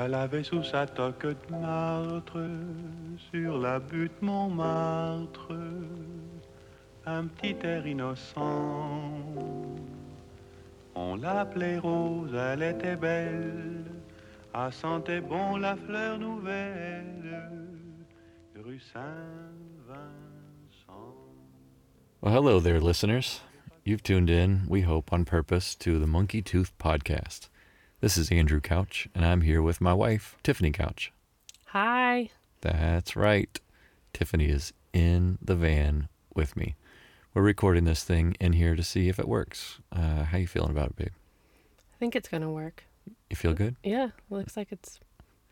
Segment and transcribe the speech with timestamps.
[0.00, 2.22] Elle avait sous sa toque de
[3.32, 5.52] sur la butte Montmartre,
[7.04, 9.24] un petit air innocent.
[10.94, 13.86] On l'appelait Rose, elle était belle,
[14.54, 17.50] a sentait bon la fleur nouvelle,
[18.54, 19.98] rue Saint-Vincent.
[22.20, 23.40] Well, hello there, listeners.
[23.84, 27.48] You've tuned in, we hope, on purpose to the Monkey Tooth Podcast.
[28.00, 31.10] This is Andrew Couch, and I'm here with my wife, Tiffany Couch.
[31.66, 32.30] Hi.
[32.60, 33.58] That's right.
[34.12, 36.76] Tiffany is in the van with me.
[37.34, 39.80] We're recording this thing in here to see if it works.
[39.90, 41.08] Uh, how you feeling about it, babe?
[41.08, 42.84] I think it's going to work.
[43.30, 43.74] You feel good?
[43.82, 45.00] Yeah, looks like it's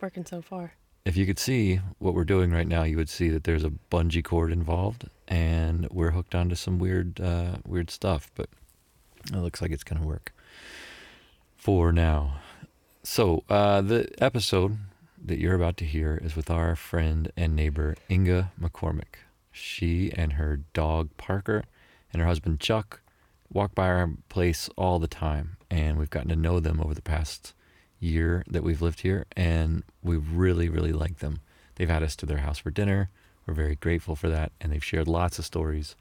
[0.00, 0.74] working so far.
[1.04, 3.72] If you could see what we're doing right now, you would see that there's a
[3.90, 8.30] bungee cord involved, and we're hooked onto some weird, uh, weird stuff.
[8.36, 8.50] But
[9.32, 10.32] it looks like it's going to work
[11.66, 12.36] for now.
[13.02, 14.78] So, uh, the episode
[15.20, 19.16] that you're about to hear is with our friend and neighbor, Inga McCormick.
[19.50, 21.64] She and her dog, Parker,
[22.12, 23.00] and her husband, Chuck,
[23.52, 25.56] walk by our place all the time.
[25.68, 27.52] And we've gotten to know them over the past
[27.98, 29.26] year that we've lived here.
[29.36, 31.40] And we really, really like them.
[31.74, 33.10] They've had us to their house for dinner.
[33.44, 34.52] We're very grateful for that.
[34.60, 35.96] And they've shared lots of stories.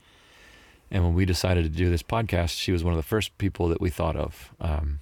[0.91, 3.67] And when we decided to do this podcast, she was one of the first people
[3.69, 4.53] that we thought of.
[4.61, 4.99] Um,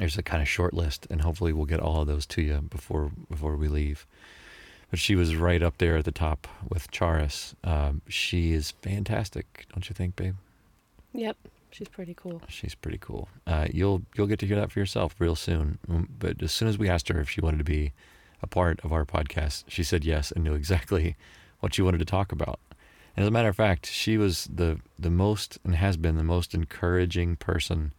[0.00, 2.60] there's a kind of short list, and hopefully we'll get all of those to you
[2.62, 4.06] before before we leave.
[4.90, 7.54] But she was right up there at the top with Charis.
[7.62, 10.34] Um, she is fantastic, don't you think, babe?
[11.12, 11.36] Yep,
[11.70, 12.42] she's pretty cool.
[12.48, 13.28] She's pretty cool.
[13.46, 15.78] Uh, you'll you'll get to hear that for yourself real soon.
[15.88, 17.92] Um, But as soon as we asked her if she wanted to be
[18.42, 21.16] a part of our podcast, she said yes and knew exactly
[21.60, 22.58] what she wanted to talk about.
[23.16, 26.24] And as a matter of fact, she was the the most and has been the
[26.24, 27.92] most encouraging person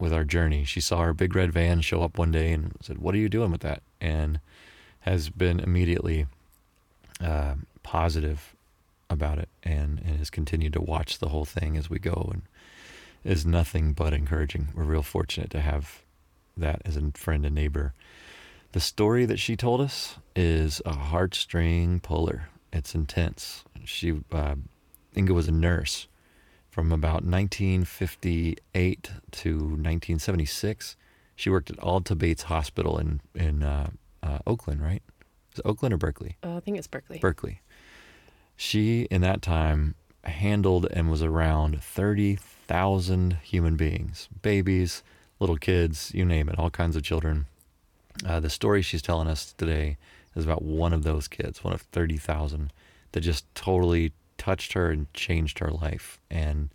[0.00, 0.64] with our journey.
[0.64, 3.28] She saw our big red van show up one day and said, "What are you
[3.28, 4.40] doing with that?" and
[5.00, 6.26] has been immediately
[7.20, 8.54] uh, positive
[9.08, 12.42] about it and, and has continued to watch the whole thing as we go and
[13.24, 14.68] is nothing but encouraging.
[14.74, 16.02] We're real fortunate to have
[16.56, 17.92] that as a friend and neighbor.
[18.72, 22.48] The story that she told us is a heartstring puller.
[22.72, 23.64] It's intense.
[23.84, 24.54] She, uh,
[25.16, 26.06] Inga was a nurse
[26.70, 30.96] from about 1958 to 1976.
[31.36, 33.90] She worked at Alta Bates Hospital in in uh,
[34.22, 35.02] uh, Oakland, right?
[35.52, 36.36] Is it Oakland or Berkeley?
[36.42, 37.18] Uh, I think it's Berkeley.
[37.18, 37.60] Berkeley.
[38.56, 39.94] She, in that time,
[40.24, 45.02] handled and was around 30,000 human beings babies,
[45.38, 47.46] little kids, you name it, all kinds of children.
[48.26, 49.96] Uh, the story she's telling us today
[50.36, 52.72] is about one of those kids, one of 30,000,
[53.12, 56.18] that just totally touched her and changed her life.
[56.30, 56.70] And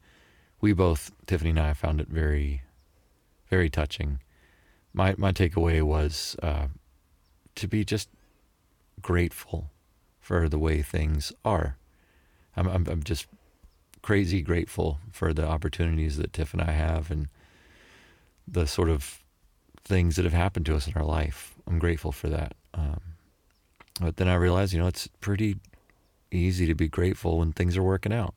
[0.61, 2.61] we both, Tiffany and I, found it very,
[3.49, 4.19] very touching.
[4.93, 6.67] My, my takeaway was uh,
[7.55, 8.07] to be just
[9.01, 9.71] grateful
[10.19, 11.77] for the way things are.
[12.55, 13.25] I'm, I'm, I'm just
[14.03, 17.29] crazy grateful for the opportunities that Tiff and I have and
[18.47, 19.23] the sort of
[19.83, 21.55] things that have happened to us in our life.
[21.65, 22.53] I'm grateful for that.
[22.75, 23.01] Um,
[23.99, 25.57] but then I realized, you know, it's pretty
[26.31, 28.33] easy to be grateful when things are working out.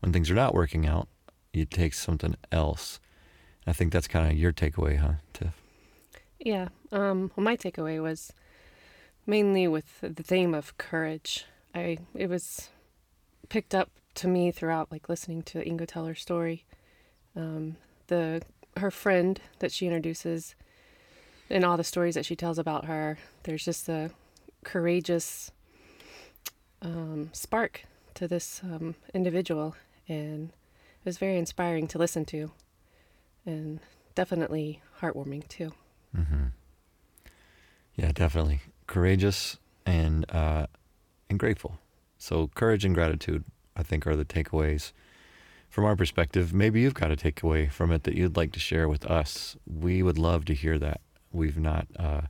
[0.00, 1.08] When things are not working out,
[1.52, 3.00] you take something else.
[3.66, 5.60] I think that's kind of your takeaway, huh, Tiff?
[6.38, 6.68] Yeah.
[6.92, 8.32] Um, well, my takeaway was
[9.26, 11.44] mainly with the theme of courage.
[11.74, 12.70] I it was
[13.48, 16.64] picked up to me throughout, like listening to Inga tell her story.
[17.36, 18.42] Um, the
[18.76, 20.54] her friend that she introduces,
[21.50, 23.18] and all the stories that she tells about her.
[23.42, 24.10] There's just a
[24.64, 25.50] courageous
[26.82, 27.84] um, spark
[28.14, 29.76] to this um, individual,
[30.08, 32.50] and it was very inspiring to listen to,
[33.46, 33.80] and
[34.14, 35.72] definitely heartwarming too.
[36.16, 36.46] Mm-hmm.
[37.94, 40.66] Yeah, definitely courageous and uh,
[41.28, 41.78] and grateful.
[42.18, 43.44] So courage and gratitude,
[43.76, 44.92] I think, are the takeaways
[45.68, 46.52] from our perspective.
[46.52, 49.56] Maybe you've got a takeaway from it that you'd like to share with us.
[49.66, 51.00] We would love to hear that.
[51.32, 52.22] We've not uh,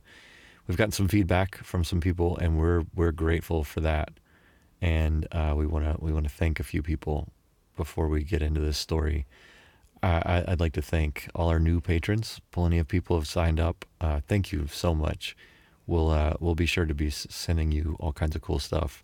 [0.67, 4.18] we've gotten some feedback from some people, and we're we're grateful for that.
[4.81, 7.29] And uh, we want to we want to thank a few people
[7.75, 9.25] before we get into this story.
[10.01, 12.39] I, I'd like to thank all our new patrons.
[12.51, 13.85] Plenty of people have signed up.
[13.99, 15.35] Uh, thank you so much.
[15.87, 19.03] We'll uh, we'll be sure to be sending you all kinds of cool stuff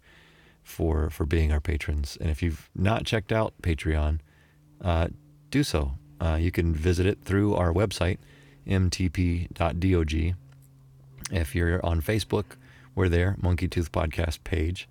[0.64, 2.18] for for being our patrons.
[2.22, 4.20] And if you've not checked out Patreon,
[4.82, 5.08] uh,
[5.52, 5.94] do so.
[6.22, 8.20] Uh, you can visit it through our website,
[8.68, 10.36] mtp.dog.
[11.32, 12.46] If you're on Facebook,
[12.94, 14.88] we're there, Monkey Tooth Podcast page.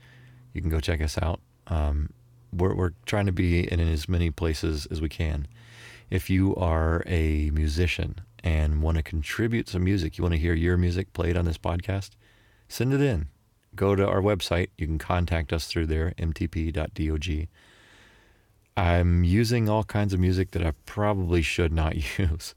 [0.54, 1.40] You can go check us out.
[1.66, 2.10] Um,
[2.52, 5.46] we're, we're trying to be in as many places as we can.
[6.10, 10.54] If you are a musician and want to contribute some music, you want to hear
[10.54, 12.10] your music played on this podcast,
[12.68, 13.28] send it in.
[13.74, 14.68] Go to our website.
[14.78, 17.48] You can contact us through there, mtp.dog.
[18.76, 22.54] I'm using all kinds of music that I probably should not use,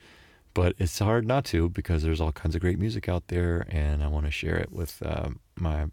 [0.54, 4.04] but it's hard not to because there's all kinds of great music out there, and
[4.04, 5.88] I want to share it with uh, my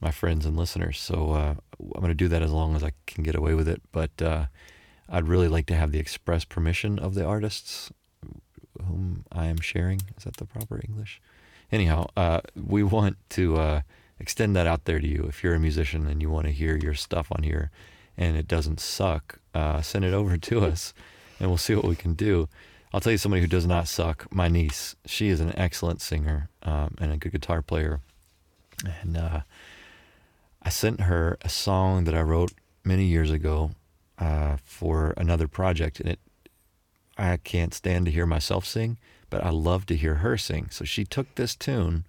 [0.00, 0.98] my friends and listeners.
[0.98, 3.68] So uh, I'm going to do that as long as I can get away with
[3.68, 3.82] it.
[3.92, 4.46] But uh,
[5.08, 7.90] I'd really like to have the express permission of the artists
[8.86, 10.02] whom I am sharing.
[10.16, 11.20] Is that the proper English?
[11.70, 13.80] Anyhow, uh, we want to uh,
[14.18, 15.26] extend that out there to you.
[15.28, 17.70] If you're a musician and you want to hear your stuff on here
[18.16, 20.94] and it doesn't suck, uh, send it over to us
[21.40, 22.48] and we'll see what we can do.
[22.92, 24.32] I'll tell you somebody who does not suck.
[24.32, 28.00] My niece, she is an excellent singer um, and a good guitar player.
[29.02, 29.40] And uh,
[30.62, 32.52] I sent her a song that I wrote
[32.84, 33.72] many years ago
[34.18, 36.20] uh, for another project, and it
[37.16, 38.96] I can't stand to hear myself sing,
[39.28, 40.68] but I love to hear her sing.
[40.70, 42.06] So she took this tune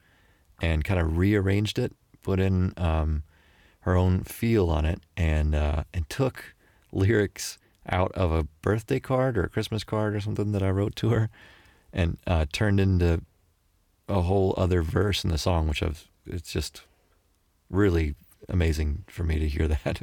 [0.62, 3.24] and kind of rearranged it, put in um,
[3.82, 6.54] her own feel on it, and uh, and took
[6.92, 7.58] lyrics
[7.90, 11.10] out of a birthday card or a Christmas card or something that I wrote to
[11.10, 11.30] her,
[11.92, 13.22] and uh, turned into
[14.08, 16.84] a whole other verse in the song, which I've it's just
[17.70, 18.16] really
[18.50, 20.02] amazing for me to hear that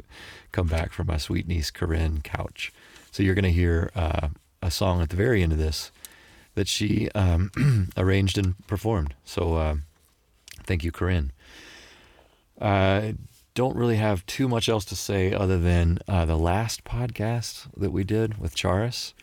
[0.51, 2.71] come back from my sweet niece Corinne Couch.
[3.11, 4.29] So you're going to hear uh,
[4.61, 5.91] a song at the very end of this
[6.55, 7.51] that she um,
[7.97, 9.13] arranged and performed.
[9.23, 9.75] So uh,
[10.63, 11.31] thank you, Corinne.
[12.59, 13.15] I
[13.53, 17.91] don't really have too much else to say other than uh, the last podcast that
[17.91, 19.13] we did with Charis.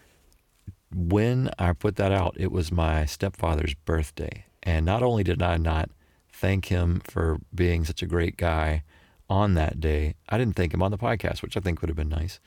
[0.93, 4.45] When I put that out, it was my stepfather's birthday.
[4.63, 5.91] And not only did I not
[6.33, 8.83] thank him for being such a great guy
[9.29, 11.97] on that day, I didn't thank him on the podcast, which I think would have
[11.97, 12.41] been nice.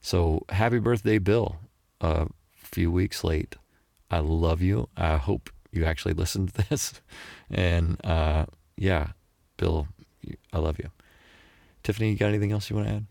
[0.00, 1.56] So happy birthday, Bill.
[2.00, 3.56] A few weeks late.
[4.10, 4.88] I love you.
[4.96, 7.00] I hope you actually listened to this.
[7.50, 9.08] And uh, yeah,
[9.56, 9.88] Bill,
[10.52, 10.90] I love you.
[11.82, 13.06] Tiffany, you got anything else you want to add?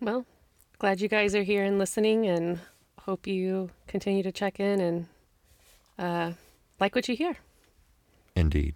[0.00, 0.26] Well,
[0.78, 2.58] glad you guys are here and listening, and
[3.02, 5.06] hope you continue to check in and
[5.98, 6.32] uh,
[6.80, 7.36] like what you hear.
[8.34, 8.74] Indeed.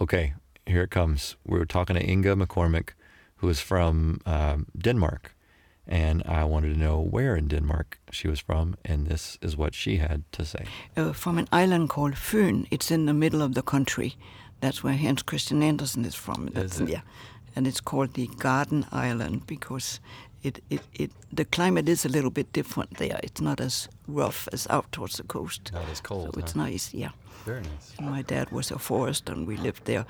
[0.00, 0.34] Okay,
[0.66, 1.36] here it comes.
[1.44, 2.90] We were talking to Inga McCormick,
[3.36, 5.34] who is from um, Denmark,
[5.86, 9.74] and I wanted to know where in Denmark she was from, and this is what
[9.74, 10.64] she had to say.
[10.96, 12.66] Uh, from an island called Fyn.
[12.70, 14.16] It's in the middle of the country.
[14.60, 16.50] That's where Hans Christian Andersen is from.
[16.52, 16.88] That's, it?
[16.88, 17.00] Yeah,
[17.56, 20.00] and it's called the Garden Island because
[20.42, 23.18] it, it, it the climate is a little bit different there.
[23.22, 25.70] It's not as rough as out towards the coast.
[25.72, 26.34] Not as cold.
[26.34, 26.62] So it's huh?
[26.64, 27.10] nice, yeah.
[27.44, 27.92] Very nice.
[27.98, 30.04] And my dad was a forester, and we lived there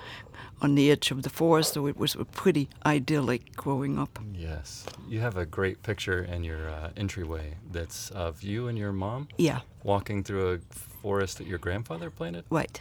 [0.60, 4.18] on the edge of the forest, so it was pretty idyllic growing up.
[4.34, 4.84] Yes.
[5.08, 9.28] You have a great picture in your uh, entryway that's of you and your mom
[9.38, 10.58] Yeah, walking through a
[11.02, 12.44] forest that your grandfather planted.
[12.50, 12.80] right.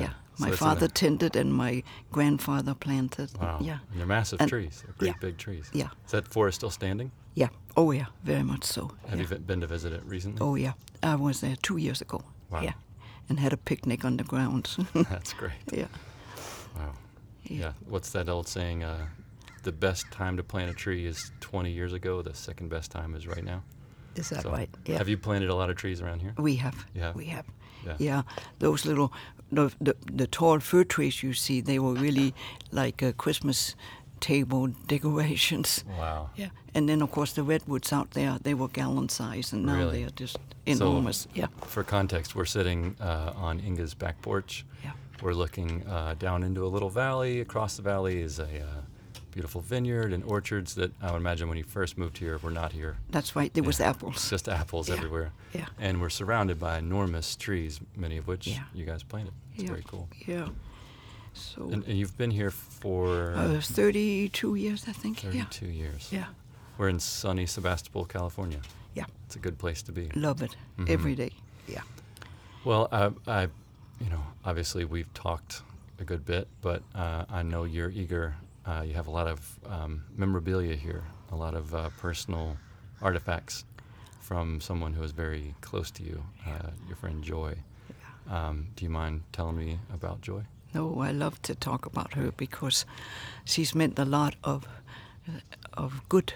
[0.00, 0.10] Yeah.
[0.38, 3.30] So My father tended, and my grandfather planted.
[3.38, 3.58] Wow.
[3.60, 4.82] Yeah, And they're massive And- trees.
[4.84, 5.20] They're great yeah.
[5.20, 5.70] big trees.
[5.74, 5.88] Yeah.
[6.06, 7.10] Is that forest still standing?
[7.34, 7.48] yeah.
[7.76, 8.90] Oh yeah, very much so.
[9.08, 9.26] Have yeah.
[9.30, 10.40] you been to visit it recently?
[10.40, 10.72] Oh yeah,
[11.02, 12.20] I was there two years ago.
[12.50, 12.60] Wow.
[12.62, 12.74] Yeah,
[13.28, 14.76] and had a picnic on the grounds.
[14.94, 15.52] That's great.
[15.72, 15.86] yeah.
[16.76, 16.92] Wow.
[17.44, 17.58] Yeah.
[17.60, 17.72] Yeah.
[17.88, 18.84] What's that old saying?
[18.84, 19.06] Uh,
[19.62, 22.22] the best time to plant a tree is 20 years ago.
[22.22, 23.62] The second best time is right now.
[24.16, 24.68] Is that So, right?
[24.86, 24.98] Yeah.
[24.98, 26.34] Have you planted a lot of trees around here?
[26.36, 26.74] We have.
[26.94, 27.12] Yeah.
[27.14, 27.46] We have.
[27.86, 27.96] Yeah.
[27.98, 28.22] Yeah.
[28.58, 29.12] Those little,
[29.52, 32.32] the, the the tall fir trees you see, they were really
[32.70, 33.76] like a Christmas
[34.20, 35.84] table decorations.
[35.98, 36.30] Wow.
[36.36, 36.48] Yeah.
[36.74, 39.98] And then of course the redwoods out there, they were gallon size, and now Really?
[39.98, 41.26] they are just enormous.
[41.34, 41.48] yeah.
[41.66, 44.64] For context, we're sitting uh, on Inga's back porch.
[44.84, 44.92] Yeah.
[45.22, 47.40] We're looking uh, down into a little valley.
[47.40, 48.66] Across the valley is a uh,
[49.32, 52.72] beautiful vineyard and orchards that I would imagine when you first moved here were not
[52.72, 52.96] here.
[53.10, 53.52] That's right.
[53.52, 54.30] There was apples.
[54.30, 54.96] Just apples Yeah.
[54.96, 55.32] everywhere.
[55.52, 55.66] Yeah.
[55.80, 58.64] And we're surrounded by enormous trees, many of which Yeah.
[58.74, 59.32] you guys planted.
[59.54, 59.68] It's yeah.
[59.70, 60.08] very cool.
[60.26, 60.48] Yeah.
[61.34, 65.20] So And, and you've been here for uh, 32 years, I think.
[65.20, 66.08] 32 years.
[66.12, 66.18] Yeah.
[66.20, 66.26] Yeah.
[66.78, 68.60] We're in sunny Sebastopol, California.
[68.94, 69.06] Yeah.
[69.26, 70.10] It's a good place to be.
[70.14, 70.90] Love it Mhm.
[70.90, 71.30] every day.
[71.66, 71.82] Yeah.
[72.64, 73.42] Well, I, I,
[73.98, 75.62] you know, obviously we've talked
[75.98, 78.34] a good bit, but uh, I know you're eager.
[78.64, 82.56] Uh, you have a lot of um, memorabilia here, a lot of uh, personal
[83.00, 83.64] artifacts
[84.20, 87.56] from someone who is very close to you, uh, your friend Joy.
[88.30, 90.42] Um, do you mind telling me about Joy?
[90.74, 92.86] No, I love to talk about her because
[93.44, 94.66] she's meant a lot of
[95.74, 96.32] of good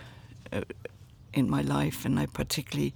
[0.52, 0.62] uh,
[1.32, 2.94] in my life, and I particularly,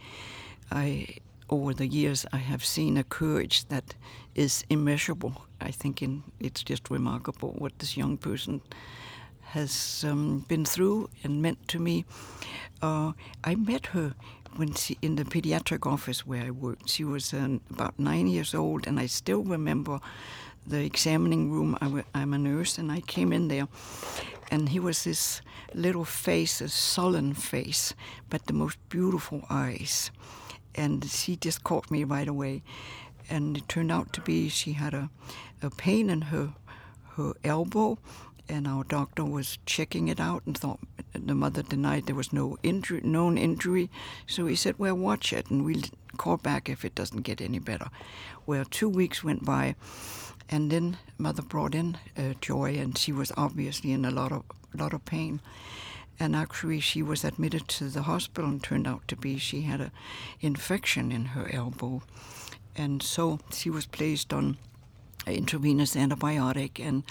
[0.70, 1.06] I
[1.48, 3.94] over the years I have seen a courage that
[4.34, 5.46] is immeasurable.
[5.60, 8.60] I think in, it's just remarkable what this young person
[9.50, 12.04] has um, been through and meant to me.
[12.80, 13.12] Uh,
[13.44, 14.14] I met her
[14.56, 16.88] when she in the pediatric office where I worked.
[16.88, 20.00] She was uh, about nine years old, and I still remember
[20.66, 21.76] the examining room.
[21.80, 23.68] i w- I'm a nurse, and I came in there,
[24.50, 25.42] and he was this
[25.74, 27.94] little face, a sullen face,
[28.28, 30.10] but the most beautiful eyes.
[30.74, 32.62] And she just caught me right away.
[33.28, 35.10] And it turned out to be she had a,
[35.62, 36.54] a pain in her
[37.16, 37.98] her elbow,
[38.50, 40.80] and our doctor was checking it out and thought
[41.14, 43.88] the mother denied there was no injury, known injury.
[44.26, 45.82] So he said, "Well, watch it, and we'll
[46.16, 47.88] call back if it doesn't get any better."
[48.46, 49.76] Well, two weeks went by,
[50.48, 54.42] and then mother brought in uh, Joy, and she was obviously in a lot of
[54.74, 55.40] lot of pain.
[56.18, 59.80] And actually, she was admitted to the hospital, and turned out to be she had
[59.80, 59.92] a
[60.40, 62.02] infection in her elbow,
[62.76, 64.58] and so she was placed on
[65.26, 67.04] intravenous antibiotic and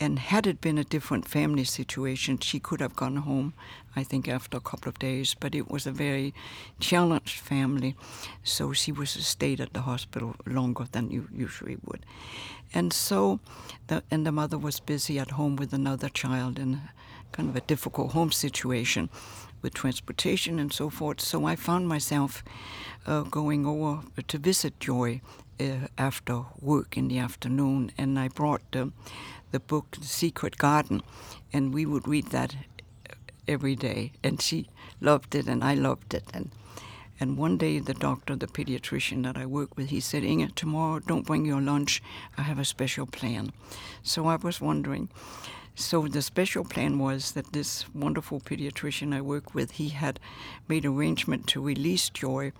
[0.00, 3.52] and had it been a different family situation, she could have gone home,
[3.94, 5.36] I think, after a couple of days.
[5.38, 6.32] But it was a very
[6.80, 7.94] challenged family,
[8.42, 12.06] so she was stayed at the hospital longer than you usually would.
[12.72, 13.40] And so,
[13.88, 16.80] the, and the mother was busy at home with another child in
[17.32, 19.10] kind of a difficult home situation
[19.60, 21.20] with transportation and so forth.
[21.20, 22.42] So I found myself
[23.06, 25.20] uh, going over to visit Joy
[25.60, 28.92] uh, after work in the afternoon, and I brought the
[29.50, 31.02] the book The Secret Garden,
[31.52, 32.54] and we would read that
[33.46, 34.12] every day.
[34.22, 34.68] And she
[35.00, 36.24] loved it, and I loved it.
[36.32, 36.50] And
[37.22, 41.00] and one day, the doctor, the pediatrician that I work with, he said, "Inge, tomorrow
[41.00, 42.02] don't bring your lunch.
[42.38, 43.52] I have a special plan."
[44.02, 45.10] So I was wondering.
[45.74, 50.18] So the special plan was that this wonderful pediatrician I work with, he had
[50.68, 52.52] made arrangement to release Joy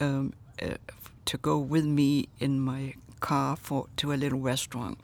[0.00, 0.76] um, uh,
[1.24, 4.98] to go with me in my car for to a little restaurant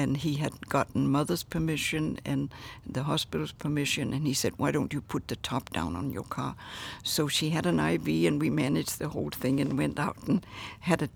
[0.00, 2.52] and he had gotten mother's permission and
[2.86, 6.24] the hospital's permission and he said why don't you put the top down on your
[6.24, 6.54] car?
[7.02, 10.46] So she had an iv and we managed the whole thing and went out and
[10.80, 11.08] had a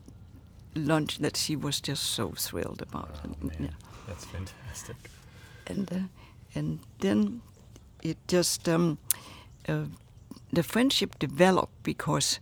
[0.75, 3.11] lunch that she was just so thrilled about.
[3.25, 3.69] Oh, yeah.
[4.07, 4.97] that's fantastic.
[5.67, 5.99] And uh,
[6.55, 7.43] and then
[8.03, 8.99] it just um,
[9.69, 9.85] uh,
[10.53, 12.39] the friendship developed because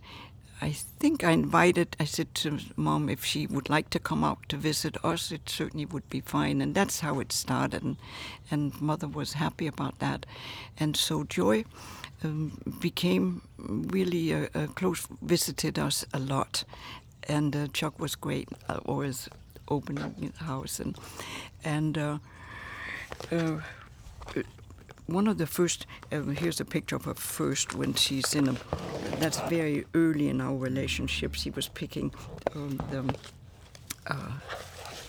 [0.63, 4.47] I think I invited, I said to mom if she would like to come out
[4.47, 6.61] to visit us, it certainly would be fine.
[6.61, 7.83] And that's how it started.
[7.83, 7.97] And,
[8.49, 10.25] and mother was happy about that.
[10.79, 11.65] And so Joy
[12.23, 16.63] um, became really a, a, close, visited us a lot.
[17.27, 19.27] And uh, Chuck was great, uh, always
[19.67, 20.79] opening the house.
[20.79, 20.97] And,
[21.65, 22.17] and uh,
[23.33, 23.59] uh
[25.07, 28.55] one of the first, uh, here's a picture of her first when she's in a,
[29.19, 31.35] that's very early in our relationship.
[31.35, 32.13] She was picking
[32.55, 33.15] um, the,
[34.07, 34.31] uh,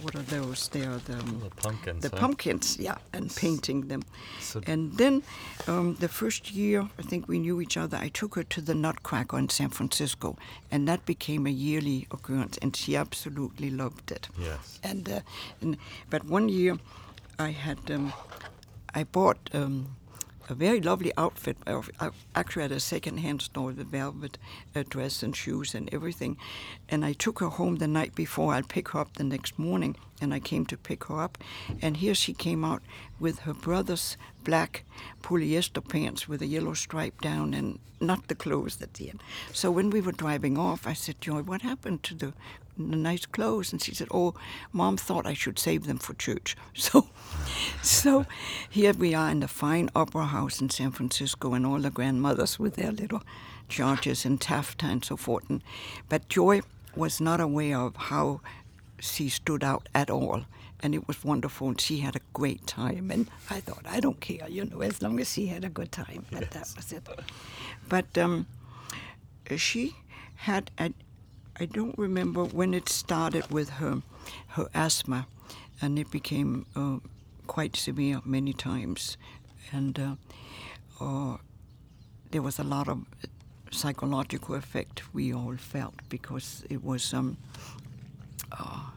[0.02, 0.68] what are those?
[0.68, 2.02] They are the, the pumpkins.
[2.02, 2.16] The huh?
[2.16, 4.02] pumpkins, yeah, and painting them.
[4.40, 5.22] So and then
[5.68, 8.74] um, the first year, I think we knew each other, I took her to the
[8.74, 10.36] Nutcracker in San Francisco,
[10.70, 14.28] and that became a yearly occurrence, and she absolutely loved it.
[14.38, 14.80] Yes.
[14.82, 15.20] And, uh,
[15.60, 15.76] and
[16.10, 16.78] but one year,
[17.38, 17.78] I had.
[17.90, 18.12] Um,
[18.94, 19.96] I bought um,
[20.48, 24.38] a very lovely outfit, I actually had a second-hand store, the velvet
[24.74, 26.36] uh, dress and shoes and everything.
[26.88, 28.52] And I took her home the night before.
[28.52, 31.38] I'd pick her up the next morning, and I came to pick her up.
[31.80, 32.82] And here she came out
[33.18, 34.84] with her brother's black
[35.22, 39.22] polyester pants with a yellow stripe down and not the clothes that he had.
[39.52, 42.34] So when we were driving off, I said, Joy, what happened to the
[42.76, 43.72] nice clothes.
[43.72, 44.34] And she said, "Oh,
[44.72, 47.08] mom thought I should save them for church." So,
[47.82, 48.26] so
[48.70, 52.58] here we are in the fine opera house in San Francisco, and all the grandmothers
[52.58, 53.22] with their little
[53.68, 55.48] charges and taffeta and so forth.
[55.48, 55.62] And,
[56.08, 56.62] but Joy
[56.96, 58.40] was not aware of how
[59.00, 60.44] she stood out at all.
[60.80, 63.10] And it was wonderful, and she had a great time.
[63.10, 65.90] And I thought, I don't care, you know, as long as she had a good
[65.90, 66.26] time.
[66.30, 66.52] But yes.
[66.52, 67.08] that was it.
[67.88, 68.46] But um,
[69.56, 69.96] she
[70.36, 70.92] had a,
[71.58, 74.02] I don't remember when it started with her,
[74.48, 75.26] her asthma,
[75.80, 76.98] and it became uh,
[77.46, 79.16] quite severe many times,
[79.72, 80.14] and uh,
[81.00, 81.36] uh,
[82.32, 83.04] there was a lot of
[83.70, 87.36] psychological effect we all felt because it was um,
[88.52, 88.90] uh,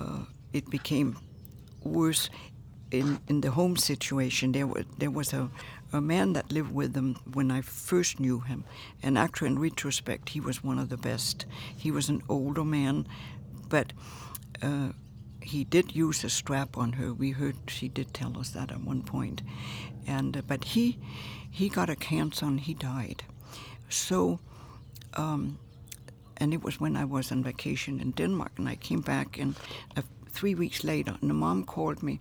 [0.00, 1.16] uh, it became
[1.82, 2.28] worse
[2.90, 4.52] in in the home situation.
[4.52, 5.50] There was there was a
[5.92, 8.64] a man that lived with them when I first knew him.
[9.02, 11.46] And actually, in retrospect, he was one of the best.
[11.76, 13.06] He was an older man,
[13.68, 13.92] but
[14.62, 14.92] uh,
[15.40, 17.12] he did use a strap on her.
[17.12, 19.42] We heard she did tell us that at one point.
[20.06, 20.98] And uh, but he
[21.50, 23.24] he got a cancer and he died.
[23.88, 24.40] So.
[25.14, 25.58] Um,
[26.38, 29.56] and it was when I was on vacation in Denmark, and I came back, and
[29.96, 32.20] uh, three weeks later, and the mom called me,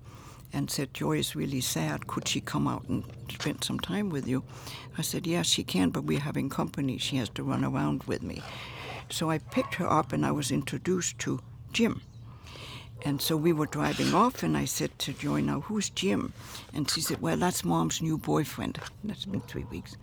[0.55, 2.07] and said, Joy is really sad.
[2.07, 4.43] Could she come out and spend some time with you?
[4.97, 6.97] I said, Yes, she can, but we're having company.
[6.97, 8.41] She has to run around with me.
[9.09, 11.41] So I picked her up and I was introduced to
[11.74, 12.01] Jim.
[13.03, 16.33] And so we were driving off, and I said to Joy, Now, who's Jim?
[16.74, 18.79] And she said, Well, that's mom's new boyfriend.
[19.03, 19.97] That's been three weeks.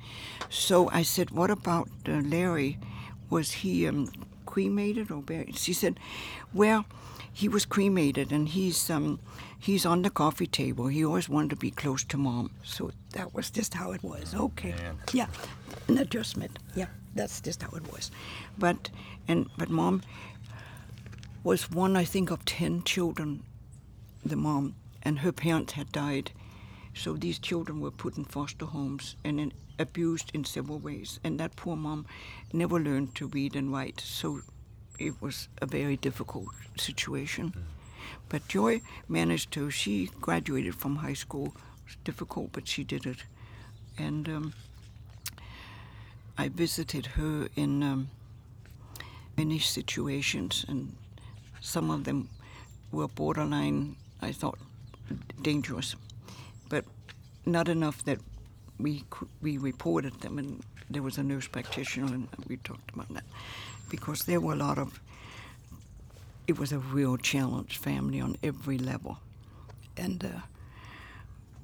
[0.51, 2.79] So I said, What about uh, Larry?
[3.31, 4.09] Was he um,
[4.45, 5.57] cremated or buried?
[5.57, 5.99] She said,
[6.53, 6.85] Well,
[7.33, 9.19] he was cremated, and he's um,
[9.59, 10.87] he's on the coffee table.
[10.89, 12.51] He always wanted to be close to mom.
[12.63, 14.35] So that was just how it was.
[14.35, 14.75] Okay.
[15.13, 15.27] Yeah,
[15.89, 16.59] an adjustment.
[16.75, 18.11] Yeah, that's just how it was.
[18.59, 18.91] But
[19.29, 20.03] and but mom
[21.43, 23.43] was one, I think, of ten children.
[24.25, 26.31] The mom and her parents had died,
[26.95, 31.19] so these children were put in foster homes and in, abused in several ways.
[31.25, 32.07] And that poor mom
[32.53, 34.43] never learned to read and write, so
[35.07, 37.53] it was a very difficult situation.
[38.29, 39.71] But Joy managed to.
[39.71, 41.47] She graduated from high school.
[41.47, 43.19] It was difficult, but she did it.
[43.99, 44.55] And um,
[46.39, 48.09] I visited her in um,
[49.37, 50.97] many situations, and
[51.61, 52.29] some of them
[52.91, 54.59] were borderline, I thought,
[55.43, 55.95] dangerous,
[56.69, 56.85] but
[57.45, 58.19] not enough that
[58.79, 59.05] we
[59.43, 63.25] we reported them, and there was a nurse practitioner, and we talked about that
[63.93, 65.01] because there were a lot of.
[66.49, 69.19] It was a real challenge, family on every level,
[69.97, 70.25] and.
[70.25, 70.41] Uh,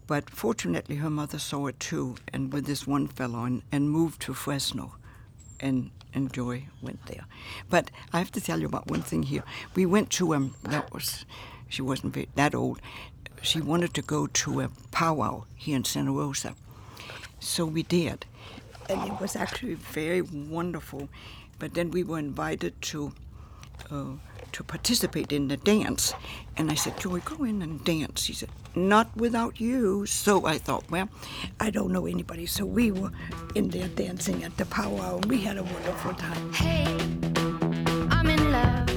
[0.06, 4.22] but fortunately, her mother saw it too, and with this one fellow, and, and moved
[4.22, 4.94] to Fresno,
[5.60, 7.26] and and Joy went there.
[7.68, 9.44] But I have to tell you about one thing here.
[9.74, 11.26] We went to um that was
[11.68, 12.80] she wasn't that old.
[13.42, 16.54] She wanted to go to a powwow here in Santa Rosa,
[17.38, 18.24] so we did,
[18.88, 21.08] and it was actually very wonderful.
[21.58, 23.12] But then we were invited to.
[23.90, 24.18] Uh,
[24.50, 26.14] to participate in the dance,
[26.56, 30.56] and I said, "Joy, go in and dance." He said, "Not without you." So I
[30.56, 31.08] thought, well,
[31.60, 33.12] I don't know anybody, so we were
[33.54, 36.52] in there dancing at the powwow, and we had a wonderful time.
[36.54, 36.88] Hey,
[38.10, 38.88] I'm in love.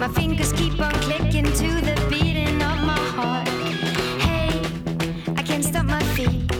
[0.00, 3.48] My fingers keep on clicking to the beating of my heart.
[4.24, 4.64] Hey,
[5.36, 6.50] I can't stop my feet.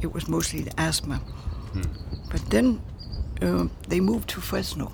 [0.00, 1.20] It was mostly the asthma.
[2.30, 2.80] But then
[3.42, 4.92] uh, they moved to Fresno,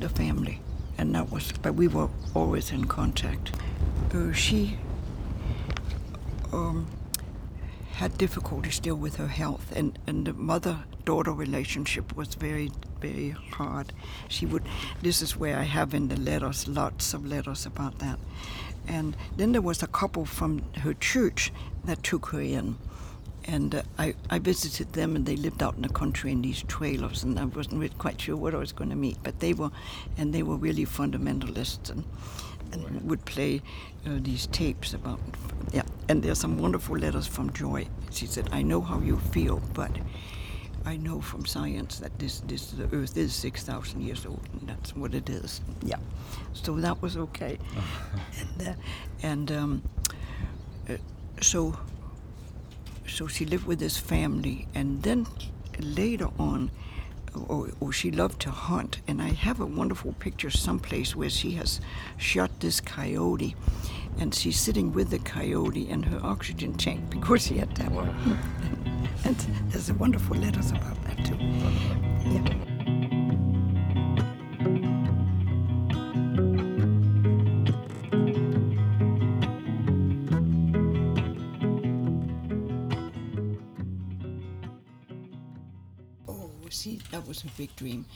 [0.00, 0.60] the family,
[0.98, 1.52] and that was.
[1.52, 3.52] But we were always in contact.
[4.14, 4.78] Uh, she
[6.52, 6.86] um,
[7.92, 12.70] had difficulty still with her health, and, and the mother-daughter relationship was very,
[13.00, 13.92] very hard.
[14.28, 14.62] She would.
[15.02, 18.18] This is where I have in the letters lots of letters about that.
[18.88, 21.52] And then there was a couple from her church
[21.84, 22.78] that took her in.
[23.48, 26.62] And uh, I, I visited them, and they lived out in the country in these
[26.64, 29.18] trailers, and I wasn't really quite sure what I was going to meet.
[29.22, 29.70] But they were,
[30.16, 32.04] and they were really fundamentalists, and,
[32.72, 33.62] and would play
[34.06, 35.20] uh, these tapes about,
[35.72, 35.82] yeah.
[36.08, 37.88] And there's some wonderful letters from Joy.
[38.10, 39.92] She said, "I know how you feel, but
[40.84, 44.68] I know from science that this, this the Earth is six thousand years old, and
[44.68, 45.98] that's what it is." Yeah.
[46.52, 47.58] So that was okay,
[48.58, 48.72] and uh,
[49.22, 49.82] and um,
[50.88, 50.96] uh,
[51.40, 51.76] so
[53.08, 55.26] so she lived with this family, and then
[55.80, 56.70] later on,
[57.48, 59.00] or, or she loved to hunt.
[59.06, 61.80] And I have a wonderful picture someplace where she has
[62.16, 63.54] shot this coyote,
[64.18, 68.08] and she's sitting with the coyote in her oxygen tank because she had that one.
[69.24, 69.36] and
[69.70, 71.36] there's a wonderful letters about that too.
[72.30, 72.75] Yeah.
[86.66, 88.06] Oh, see, that was her big dream,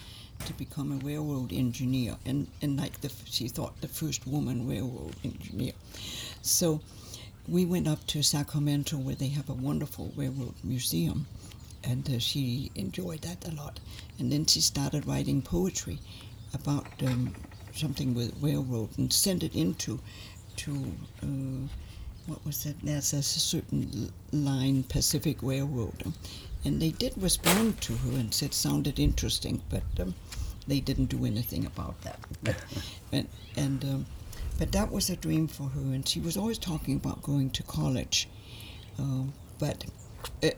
[0.44, 5.14] to become a railroad engineer, and and like the she thought the first woman railroad
[5.22, 5.72] engineer.
[6.42, 6.80] So,
[7.46, 11.28] we went up to Sacramento where they have a wonderful railroad museum,
[11.84, 13.78] and uh, she enjoyed that a lot.
[14.18, 16.00] And then she started writing poetry
[16.52, 17.32] about um,
[17.72, 20.00] something with railroad and sent it into
[20.56, 20.92] to.
[21.22, 21.68] Uh,
[22.26, 22.80] what was that?
[22.82, 26.12] There's a certain line, Pacific Railroad,
[26.62, 30.14] and they did respond to her and said sounded interesting, but um,
[30.66, 32.18] they didn't do anything about that.
[32.42, 32.56] But,
[33.12, 34.06] and and um,
[34.58, 37.62] but that was a dream for her, and she was always talking about going to
[37.62, 38.28] college,
[38.98, 39.84] um, but
[40.42, 40.50] uh,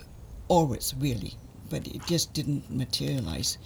[0.48, 1.34] always really,
[1.70, 3.58] but it just didn't materialize.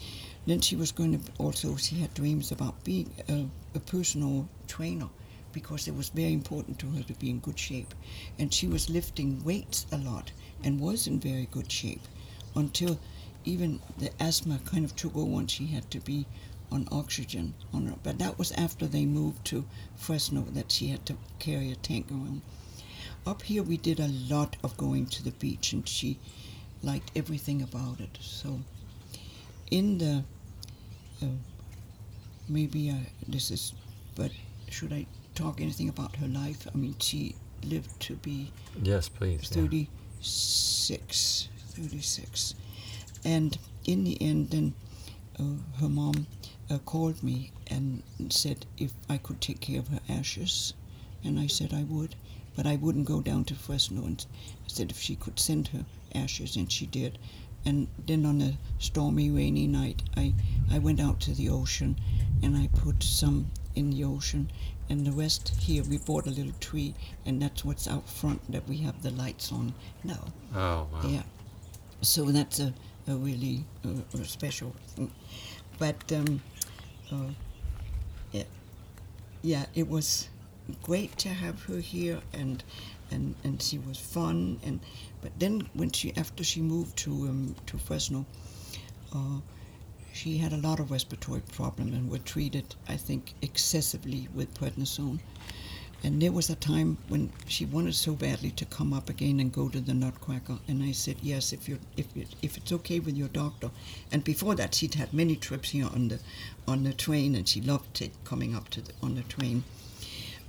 [0.47, 1.77] Then she was going to also.
[1.77, 5.09] She had dreams about being a, a personal trainer
[5.53, 7.95] because it was very important to her to be in good shape,
[8.39, 12.03] and she was lifting weights a lot and was in very good shape
[12.57, 12.99] until
[13.45, 16.27] even the asthma kind of took over and she had to be
[16.73, 17.95] on oxygen on her.
[18.03, 19.65] But that was after they moved to
[19.97, 22.43] Fresno that she had to carry a tank around.
[23.25, 26.19] Up here we did a lot of going to the beach and she
[26.83, 28.19] liked everything about it.
[28.21, 28.61] So
[29.71, 30.25] in the
[31.23, 31.27] uh,
[32.49, 32.95] maybe uh,
[33.29, 33.73] this is
[34.17, 34.31] but
[34.71, 36.67] should I talk anything about her life?
[36.73, 39.51] I mean she lived to be Yes, please.
[39.55, 39.63] yeah.
[39.63, 42.55] 36 36
[43.25, 44.75] and in the end then
[45.39, 45.43] uh,
[45.81, 46.27] her mom
[46.71, 50.75] uh, called me and said if i could take care of her ashes
[51.25, 52.15] and i said i would
[52.57, 54.25] but i wouldn't go down to fresno and
[54.65, 55.85] I said if she could send her
[56.15, 57.19] ashes and she did
[57.65, 60.33] and then on a stormy rainy night i
[60.73, 61.97] i went out to the ocean
[62.43, 64.51] and i put some in the ocean
[64.89, 66.95] and the rest here we bought a little tree
[67.27, 71.01] and that's what's out front that we have the lights on now Oh, wow.
[71.05, 71.23] yeah.
[72.03, 72.73] So that's a,
[73.09, 75.11] a really uh, special thing.
[75.79, 76.43] But um,
[77.13, 77.31] uh,
[78.33, 78.45] yeah,
[79.43, 80.29] yeah, it was
[80.83, 82.63] great to have her here, and
[83.11, 84.59] and and she was fun.
[84.65, 84.81] And
[85.21, 88.25] but then when she after she moved to um, to Fresno,
[89.15, 89.41] uh,
[90.13, 95.21] she had a lot of respiratory problems and were treated, I think, excessively with prednisone.
[96.05, 99.53] And there was a time when she wanted so badly to come up again and
[99.53, 102.07] go to the Nutcracker, and I said yes, if you if
[102.43, 103.71] if it's okay with your doctor.
[104.13, 106.21] And before that, she'd had many trips here on the
[106.69, 109.65] on the train, and she loved it coming up to the, on the train.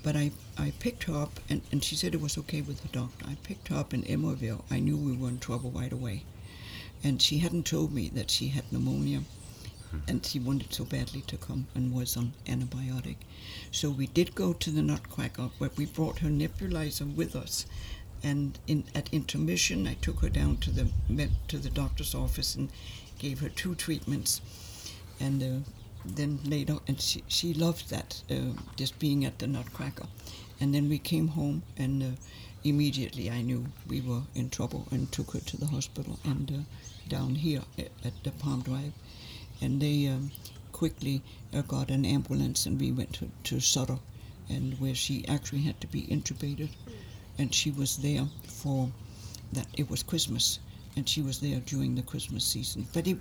[0.03, 2.89] But I, I picked her up, and, and she said it was okay with her
[2.91, 3.25] doctor.
[3.27, 4.63] I picked her up in Emeryville.
[4.69, 6.23] I knew we were in trouble right away.
[7.03, 9.23] And she hadn't told me that she had pneumonia,
[10.07, 13.17] and she wanted so badly to come and was on antibiotic.
[13.71, 17.65] So we did go to the Nutcracker, where we brought her nebulizer with us.
[18.23, 20.89] And in, at intermission, I took her down to the
[21.47, 22.69] to the doctor's office and
[23.19, 24.41] gave her two treatments.
[25.19, 25.69] And uh,
[26.05, 30.07] then later, and she, she loved that, uh, just being at the Nutcracker.
[30.59, 32.05] And then we came home, and uh,
[32.63, 37.09] immediately I knew we were in trouble and took her to the hospital and uh,
[37.09, 38.93] down here at, at the Palm Drive.
[39.61, 40.31] And they um,
[40.71, 43.97] quickly uh, got an ambulance, and we went to, to Sutter,
[44.49, 46.69] and where she actually had to be intubated.
[47.37, 48.89] And she was there for
[49.53, 50.59] that, it was Christmas,
[50.95, 52.87] and she was there during the Christmas season.
[52.93, 53.17] But it,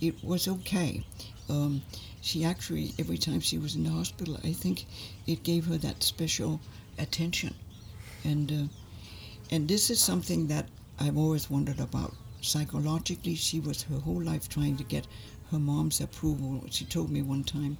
[0.00, 1.04] it was okay.
[1.48, 1.82] Um,
[2.20, 4.86] she actually, every time she was in the hospital, I think
[5.26, 6.60] it gave her that special
[6.98, 7.54] attention.
[8.24, 8.68] And, uh,
[9.50, 10.66] and this is something that
[10.98, 12.14] I've always wondered about.
[12.40, 15.06] Psychologically, she was her whole life trying to get
[15.50, 16.64] her mom's approval.
[16.70, 17.76] She told me one time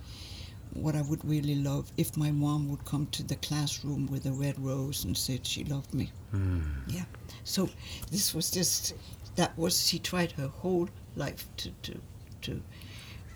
[0.72, 4.32] what I would really love if my mom would come to the classroom with a
[4.32, 6.10] red rose and said she loved me.
[6.88, 7.04] Yeah.
[7.44, 7.68] So
[8.10, 8.94] this was just
[9.36, 12.00] that was she tried her whole life to to
[12.42, 12.62] to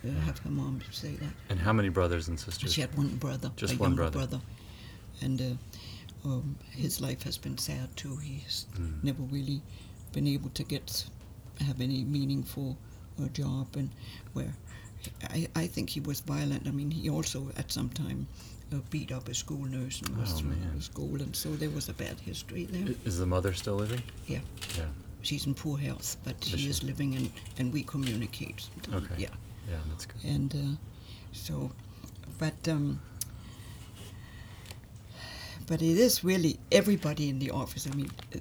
[0.05, 1.33] uh, have her mom say that.
[1.49, 2.73] And how many brothers and sisters?
[2.73, 4.41] She had one brother, Just a one younger brother.
[5.23, 8.17] and uh, um, his life has been sad too.
[8.17, 9.03] He's Mm.
[9.05, 9.63] never really
[10.13, 11.07] been able to get
[11.61, 12.77] have any meaningful
[13.23, 13.91] uh, job, and
[14.33, 14.53] where
[15.31, 16.67] I, I think he was violent.
[16.67, 18.27] I mean, he also at some time
[18.73, 21.51] uh, beat up a school nurse and was Oh, thrown out of school, and so
[21.57, 22.95] there was a bad history there.
[23.05, 24.03] Is the mother still living?
[24.27, 24.41] yeah,
[24.77, 24.85] Yeah.
[25.23, 26.69] she's in poor health, but Is she she?
[26.71, 28.61] is living, and and we communicate.
[28.85, 29.05] sometimes.
[29.11, 29.23] Okay.
[29.23, 29.35] Yeah.
[29.71, 30.25] Yeah, that's good.
[30.25, 30.77] and uh,
[31.33, 31.71] so
[32.39, 33.01] but um,
[35.67, 38.39] but it is really everybody in the office i mean uh,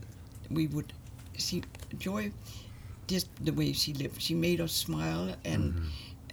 [0.50, 0.94] we would
[1.38, 1.62] see
[2.00, 2.32] joy
[3.08, 5.86] just the way she lived she made us smile and Mhm.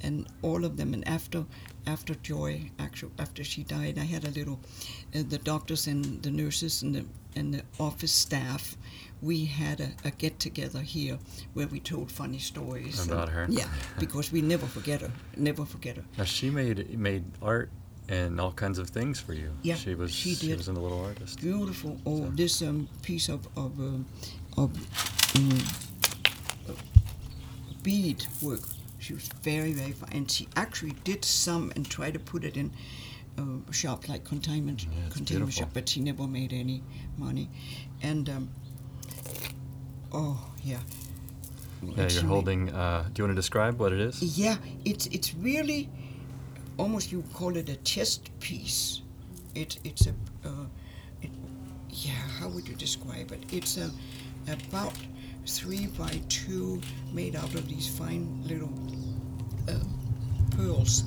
[0.07, 1.45] and all of them and after
[1.87, 4.59] after joy actually after she died i had a little
[5.15, 7.05] uh, the doctors and the nurses and the
[7.37, 8.77] and the office staff
[9.23, 11.19] we had a, a get together here
[11.55, 13.47] where we told funny stories and- About her?
[13.49, 17.71] yeah because we never forget her never forget her Now she made made art
[18.09, 19.51] and all kinds of things for you.
[19.63, 20.59] Yeah, she was she did.
[20.59, 21.41] was a little artist.
[21.41, 24.05] beautiful oh So- this um, piece of of um,
[24.57, 24.71] of
[25.37, 25.59] um,
[27.85, 28.63] bead work
[28.99, 32.57] she was very very fine and she actually did some and tried to put it
[32.57, 32.71] in
[33.39, 35.53] a shop like containment Yeah, containment beautiful.
[35.67, 36.83] shop but she never made any
[37.19, 37.49] money
[38.03, 38.49] and um,
[40.13, 40.79] oh yeah
[41.97, 42.71] Yeah, you're holding.
[42.73, 44.23] Uh, do you want to describe what it is?
[44.39, 45.89] yeah, it's it's really
[46.79, 49.03] almost you call it a chest piece,
[49.55, 50.15] It's it's a
[50.49, 50.67] uh,
[51.23, 51.31] it,
[51.91, 52.23] yeah.
[52.41, 53.43] How would you describe it?
[53.53, 53.91] It's a
[54.49, 54.95] about
[55.47, 56.81] three by two,
[57.13, 58.73] made out of these fine little
[59.69, 59.85] uh,
[60.57, 61.05] pearls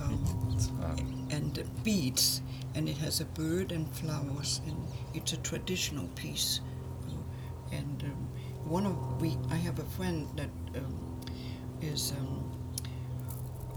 [0.00, 2.42] um, and uh, beads,
[2.74, 4.76] and it has a bird and flowers, and
[5.14, 6.60] it's a traditional piece.
[7.08, 8.28] Uh, and um,
[8.64, 11.20] one of we, I have a friend that um,
[11.80, 12.50] is um,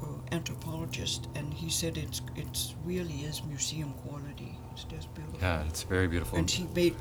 [0.04, 4.58] uh, anthropologist, and he said it's it's really is museum quality.
[4.74, 5.40] It's just beautiful.
[5.42, 6.38] Yeah, it's very beautiful.
[6.38, 6.96] And she made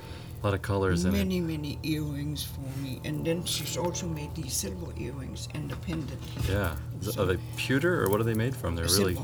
[0.44, 1.18] a lot of colors in it.
[1.18, 5.76] many, many earrings for me, and then she's also made these silver earrings and the
[5.76, 6.20] pendant.
[6.48, 6.76] Yeah.
[7.00, 8.76] Is- Are they pewter or what are they made from?
[8.76, 9.16] They're really.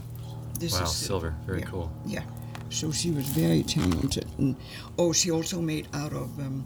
[0.58, 1.34] This Wow, is silver.
[1.46, 1.66] Very yeah.
[1.66, 1.92] cool.
[2.06, 2.22] Yeah.
[2.70, 4.56] So she was very talented, and
[4.98, 6.64] oh, she also made out of um,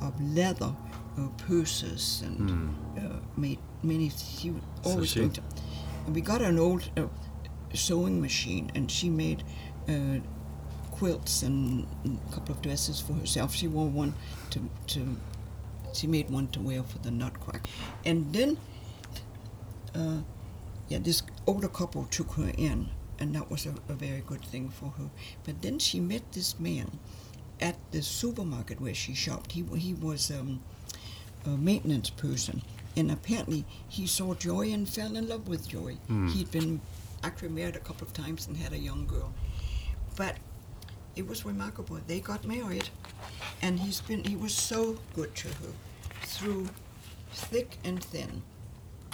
[0.00, 0.72] of leather
[1.18, 3.02] uh, purses and uh,
[3.36, 4.08] made many.
[4.10, 4.58] She Hmm.
[4.82, 5.22] So always she-.
[5.22, 7.02] And we got an old uh,
[7.74, 9.42] sewing machine, and she made.
[9.88, 10.20] Uh,
[10.98, 13.54] quilts and a couple of dresses for herself.
[13.54, 14.14] She wore one
[14.50, 15.16] to, to
[15.92, 17.70] she made one to wear for the nutcracker.
[18.04, 18.58] And then,
[19.94, 20.18] uh,
[20.88, 24.68] yeah, this older couple took her in, and that was a, a very good thing
[24.70, 25.10] for her.
[25.44, 26.98] But then she met this man
[27.60, 29.52] at the supermarket where she shopped.
[29.52, 30.60] He he was um,
[31.44, 32.62] a maintenance person,
[32.96, 35.96] and apparently he saw Joy and fell in love with Joy.
[36.28, 36.80] He'd been
[37.22, 39.32] actually married a couple of times and had a young girl,
[40.16, 40.36] but
[41.18, 41.98] it was remarkable.
[42.06, 42.88] They got married,
[43.62, 45.72] and he's been he was so good to her
[46.22, 46.68] through
[47.32, 48.42] thick and thin.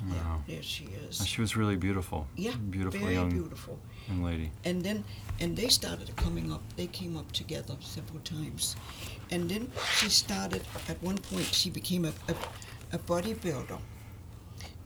[0.07, 0.43] Yeah, Wow.
[0.47, 1.27] there she is.
[1.27, 2.27] She was really beautiful.
[2.37, 3.79] Yeah, Beautiful very young, beautiful.
[4.09, 4.51] young lady.
[4.65, 5.05] And then,
[5.41, 6.63] and they started coming up.
[6.77, 8.77] They came up together several times,
[9.31, 10.63] and then she started.
[10.89, 12.35] At one point, she became a a,
[12.97, 13.79] a bodybuilder.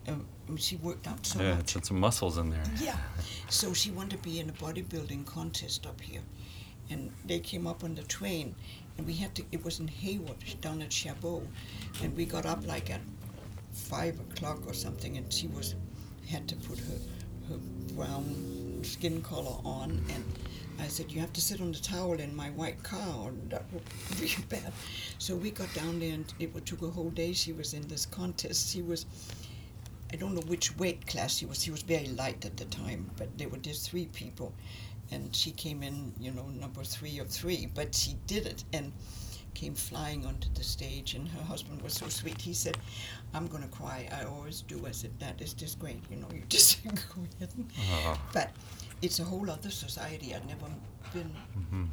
[0.09, 0.25] Um,
[0.57, 1.77] she worked out so yeah, much.
[1.77, 2.65] it's some muscles in there.
[2.81, 2.97] Yeah.
[3.51, 6.23] So she wanted to be in a bodybuilding contest up here.
[6.91, 8.55] And they came up on the train
[8.97, 11.43] and we had to it was in Hayward down at Chabot.
[12.03, 13.01] And we got up like at
[13.73, 15.75] five o'clock or something and she was
[16.29, 16.99] had to put her
[17.49, 17.59] her
[17.95, 20.25] brown skin color on and
[20.81, 23.65] I said, You have to sit on the towel in my white car or that
[23.73, 23.83] would
[24.21, 24.73] be bad.
[25.19, 27.33] So we got down there and it took a whole day.
[27.33, 28.71] She was in this contest.
[28.73, 29.07] She was
[30.13, 31.63] I don't know which weight class she was.
[31.63, 34.55] She was very light at the time, but there were just three people,
[35.11, 37.67] and she came in, you know, number three of three.
[37.75, 38.93] But she did it and
[39.55, 41.15] came flying onto the stage.
[41.15, 42.41] And her husband was so sweet.
[42.41, 42.79] He said,
[43.35, 44.09] "I'm gonna cry.
[44.13, 46.03] I always do." I said, "That is just great.
[46.11, 48.21] You know, you just go ahead." Ah.
[48.33, 48.51] But
[49.03, 50.35] it's a whole other society.
[50.35, 50.67] I'd never
[51.13, 51.35] been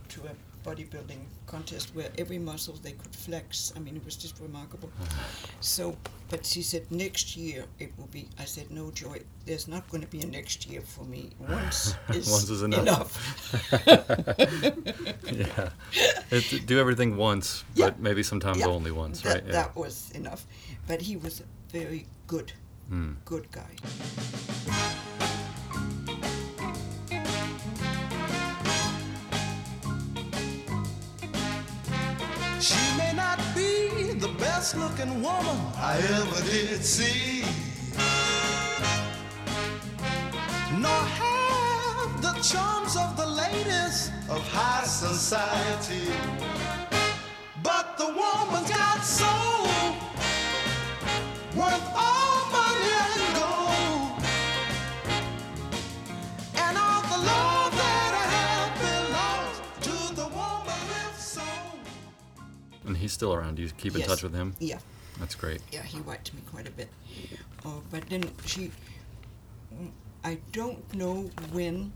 [0.09, 3.71] to a bodybuilding contest where every muscle they could flex.
[3.75, 4.89] I mean, it was just remarkable.
[5.61, 5.95] So,
[6.29, 8.27] but she said next year it will be.
[8.39, 9.21] I said no, Joy.
[9.45, 11.29] There's not going to be a next year for me.
[11.39, 13.11] Once is, Once is enough.
[15.31, 15.69] yeah.
[16.31, 17.85] It, do everything once, Yeah.
[17.89, 19.43] but maybe sometimes Yeah, only once, that, right?
[19.45, 19.51] Yeah.
[19.51, 20.45] That was enough.
[20.87, 22.53] But he was a very good,
[22.91, 23.15] Mm.
[23.25, 25.24] good guy.
[34.19, 37.43] The best looking woman I ever did see.
[40.79, 46.07] Nor have the charms of the ladies of high society.
[47.61, 49.44] But the woman's got soul
[63.05, 63.55] he's still around.
[63.55, 64.09] Do you keep in Yes.
[64.09, 64.55] touch with him?
[64.59, 64.79] Yeah.
[65.19, 65.61] That's great.
[65.71, 66.89] yeah, he wiped me quite a bit.
[67.63, 68.71] Uh, but then she,
[70.23, 71.93] I don't know when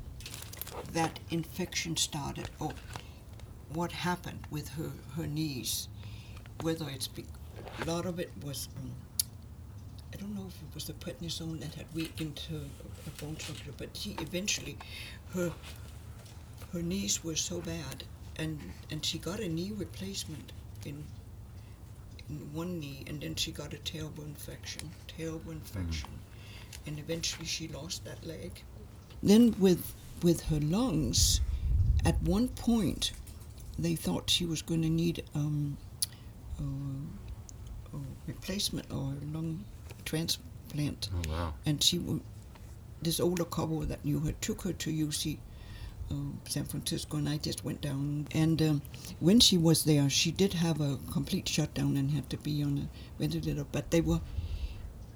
[0.94, 2.72] that infection started or
[3.74, 5.90] what happened with her, her knees.
[6.62, 7.26] Whether it's be,
[7.82, 8.92] a lot of it was, um,
[10.14, 12.60] I don't know if it was the prednisone that had weakened her,
[13.06, 14.78] her bone structure, but she eventually,
[15.34, 15.52] her
[16.74, 18.04] her knees were so bad,
[18.38, 18.60] and
[18.92, 20.52] and she got a knee replacement
[20.86, 21.04] in
[22.30, 26.10] in one knee, and then she got a terrible infection, terrible infection,
[26.86, 28.62] and eventually she lost that leg.
[29.24, 31.42] Then with with her lungs,
[32.06, 33.12] at one point,
[33.80, 35.78] they thought she was going to need um,
[36.60, 36.64] a,
[37.96, 39.64] a replacement or a lung
[40.06, 41.54] transplant, Oh, wow.
[41.66, 42.00] and she
[43.02, 45.38] this older couple that knew her took her to UC
[46.12, 46.16] uh,
[46.48, 48.28] San Francisco, and I just went down.
[48.32, 48.82] And um,
[49.20, 52.78] when she was there, she did have a complete shutdown and had to be on
[52.78, 53.66] a ventilator.
[53.72, 54.22] But they were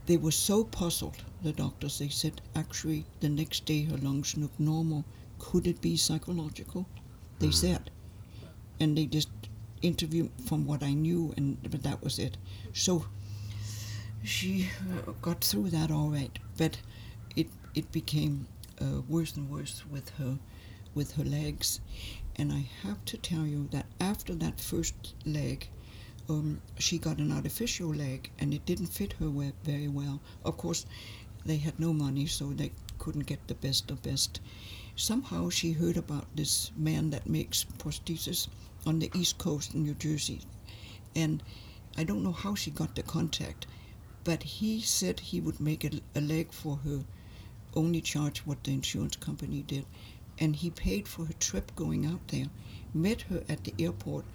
[0.06, 2.00] they were so puzzled, the doctors.
[2.00, 5.06] They said actually the next day her lungs looked normal.
[5.40, 6.86] Could it be psychological?
[7.40, 7.90] They said,
[8.80, 9.30] and they just
[9.82, 12.38] interviewed from what I knew, and but that was it.
[12.74, 13.06] So
[14.24, 14.70] she
[15.08, 16.78] uh, got through that all right, but
[17.36, 18.48] it it became
[18.82, 20.38] uh, worse and worse with her
[20.96, 21.80] with her legs,
[22.36, 25.68] and I have to tell you that after that first leg,
[26.30, 29.30] um, she got an artificial leg, and it didn't fit her
[29.64, 30.22] very well.
[30.46, 30.86] Of course,
[31.46, 34.40] they had no money, so they couldn't get the best of best.
[34.96, 38.48] Somehow she heard about this man that makes prostheses
[38.86, 40.42] on the East Coast in New Jersey,
[41.16, 41.44] and
[41.98, 43.68] I don't know how she got the contact,
[44.24, 47.04] but he said he would make a, a leg for her,
[47.76, 49.86] only charge what the insurance company did,
[50.40, 52.48] and he paid for her trip going out there,
[52.94, 54.26] met her at the airport,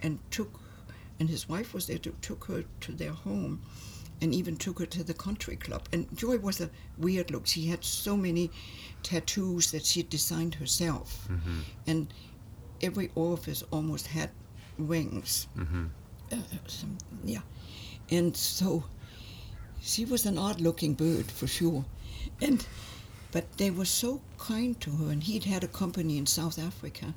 [0.00, 0.60] and took,
[1.18, 3.60] and his wife was there to took her to their home,
[4.20, 5.88] and even took her to the country club.
[5.92, 7.46] And Joy was a weird look.
[7.46, 8.50] She had so many
[9.02, 11.28] tattoos that she had designed herself,
[11.86, 12.12] and
[12.82, 14.30] every orifice almost had
[14.78, 15.46] wings.
[16.30, 17.40] Uh, some, yeah,
[18.10, 18.84] and so
[19.80, 21.84] she was an odd-looking bird for sure,
[22.42, 22.66] and
[23.32, 27.14] but they were so kind to her, and he'd had a company in South Africa,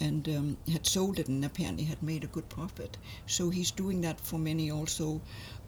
[0.00, 2.96] and um, had sold it, and apparently had made a good profit.
[3.26, 5.20] So he's doing that for many also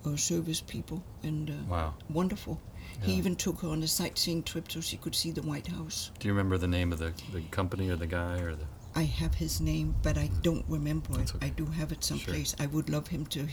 [0.04, 1.94] uh, service people, and uh, Wow.
[2.10, 2.60] wonderful.
[3.02, 6.10] He even took her on a sightseeing trip so she could see the White House.
[6.18, 8.64] Do you remember the name of the, the company or the guy or the?
[8.96, 11.36] I have his name, but I don't remember That's it.
[11.36, 11.46] okay.
[11.46, 12.56] I do have it someplace.
[12.58, 13.46] I would love him to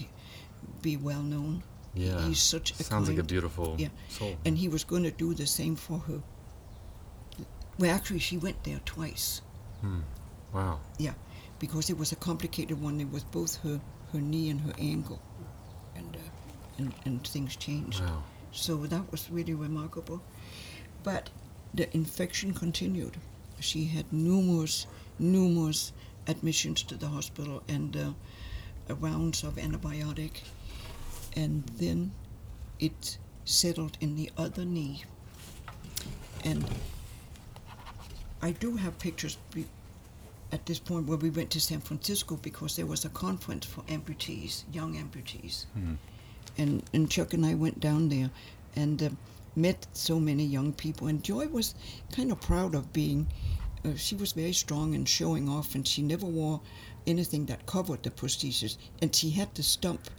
[0.82, 1.62] be well known.
[1.96, 2.28] Yeah.
[2.28, 3.88] He's such a Sounds like a beautiful yeah.
[4.10, 4.36] soul.
[4.46, 6.22] And he was going to do the same for her.
[7.80, 9.42] Well, actually, she went there twice.
[9.82, 10.00] Hmm.
[10.54, 10.80] Wow.
[10.98, 11.14] Yeah,
[11.60, 13.02] because it was a complicated one.
[13.02, 13.82] It was both her,
[14.14, 15.22] her knee and her ankle,
[15.96, 16.20] and uh,
[16.78, 18.02] and and things changed.
[18.02, 18.24] Wow.
[18.52, 20.22] So that was really remarkable.
[21.04, 21.30] But
[21.74, 23.18] the infection continued.
[23.60, 24.88] She had numerous,
[25.20, 25.92] numerous
[26.28, 30.42] admissions to the hospital and uh, rounds of antibiotic,
[31.36, 32.12] and then
[32.80, 35.04] it settled in the other knee.
[36.44, 36.66] And
[38.42, 39.66] I do have pictures be-
[40.52, 43.82] at this point where we went to San Francisco because there was a conference for
[43.84, 45.66] amputees, young amputees
[46.58, 48.30] and, and Chuck and I went down there
[48.76, 49.10] and uh,
[49.56, 51.08] met so many young people.
[51.08, 51.76] And Joy was
[52.12, 53.28] kind of proud of being,
[53.84, 56.62] uh, she was very strong and showing off, and she never wore
[57.08, 58.78] anything that covered the prosthesis.
[59.02, 60.10] And she had the stump,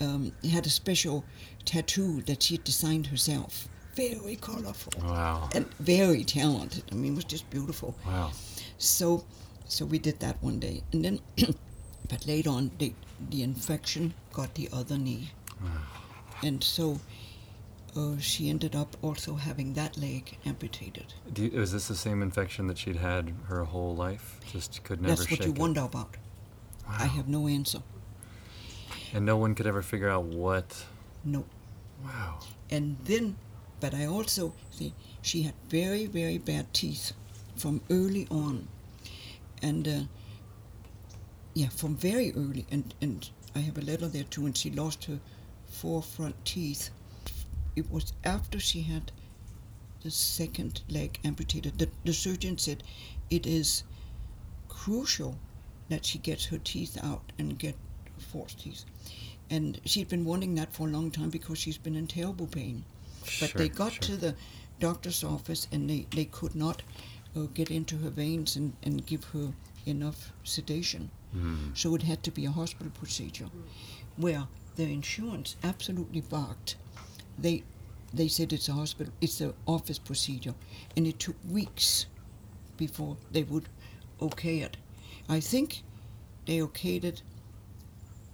[0.00, 1.24] um, had a special
[1.64, 3.68] tattoo that she designed herself.
[3.94, 5.48] Very colorful Wow.
[5.54, 6.84] and very talented.
[6.92, 7.94] I mean, it was just beautiful.
[8.06, 8.30] Wow.
[8.78, 9.24] So,
[9.66, 11.20] so we did that one day, and then,
[12.08, 12.92] but later on, the
[13.28, 15.30] the infection got the other knee,
[16.42, 16.98] and so
[17.94, 21.12] uh, she ended up also having that leg amputated.
[21.32, 24.40] Do you, was this the same infection that she'd had her whole life?
[24.50, 25.58] Just could never That's what you it.
[25.58, 26.16] wonder about.
[26.88, 27.82] I have no answer.
[29.12, 30.84] And no one could ever figure out what.
[31.24, 31.44] No.
[32.04, 32.38] Wow.
[32.70, 33.36] And then,
[33.80, 37.12] but I also see she had very, very bad teeth
[37.56, 38.68] from early on.
[39.62, 40.00] And, uh,
[41.54, 42.66] yeah, from very early.
[42.70, 45.18] And, and I have a letter there too, and she lost her
[45.66, 46.90] four front teeth.
[47.76, 49.12] It was after she had
[50.02, 51.78] the second leg amputated.
[51.78, 52.82] The, the surgeon said
[53.28, 53.84] it is
[54.68, 55.36] crucial
[55.88, 57.76] that she gets her teeth out and get
[58.30, 58.84] false teeth.
[59.50, 62.84] And she'd been wanting that for a long time because she's been in terrible pain.
[63.40, 64.02] But they got sure.
[64.02, 64.34] to the
[64.78, 66.82] doctor's office and they, they could not
[67.36, 69.52] uh, get into her veins and, and give her
[69.86, 71.10] enough sedation.
[71.32, 71.74] Hmm.
[71.74, 73.50] So it had to be a hospital procedure
[74.16, 76.76] where the insurance absolutely barked.
[77.38, 77.62] They
[78.12, 80.54] they said it's a hospital, it's an office procedure,
[80.96, 82.06] and it took weeks
[82.76, 83.68] before they would
[84.20, 84.76] okay it.
[85.28, 85.82] I think
[86.46, 87.22] they okayed it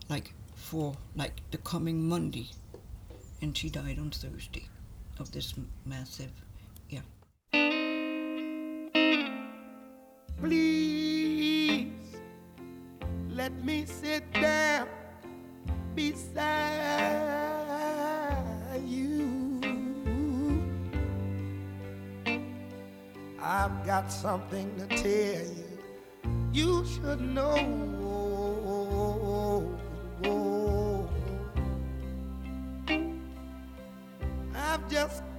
[0.08, 2.48] like for like the coming Monday,
[3.42, 4.68] and she died on Thursday
[5.18, 6.32] of this massive,
[6.88, 7.00] yeah.
[10.40, 11.88] Please
[13.30, 14.88] let me sit down
[15.94, 16.46] beside
[18.84, 19.61] you.
[23.40, 25.64] I've got something to tell you.
[26.52, 28.05] You should know.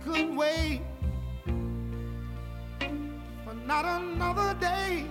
[0.08, 0.82] Couldn't wait
[3.44, 5.06] for not another day.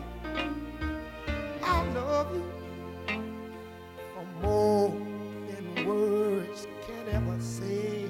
[1.63, 2.51] I love you
[4.15, 4.89] for more
[5.49, 8.09] than words can ever say.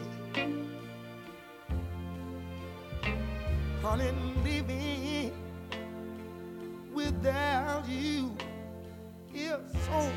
[3.83, 4.13] Honey,
[4.45, 5.33] living
[6.95, 8.37] without you
[9.35, 10.13] is so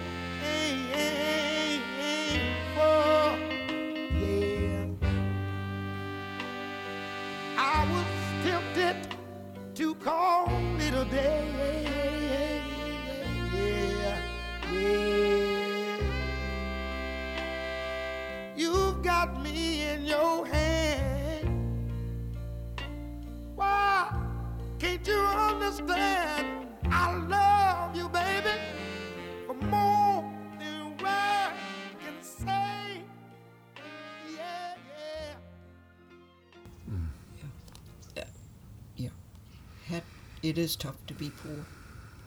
[40.49, 41.65] it is tough to be poor,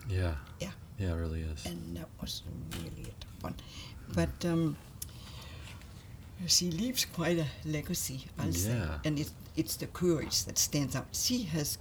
[0.08, 0.34] Yeah.
[0.60, 0.70] Yeah.
[0.98, 1.66] Yeah, it really is.
[1.66, 2.42] and that was
[2.78, 3.54] really a tough one.
[4.14, 4.76] But um,
[6.46, 8.70] she leaves quite a legacy, I'll say.
[8.70, 8.98] Yeah.
[9.04, 11.06] And it, it's the courage that stands out.
[11.12, 11.78] She has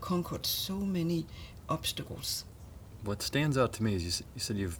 [0.00, 1.26] conquered so many
[1.68, 2.44] obstacles.
[3.04, 4.78] What stands out to me is you, you said you've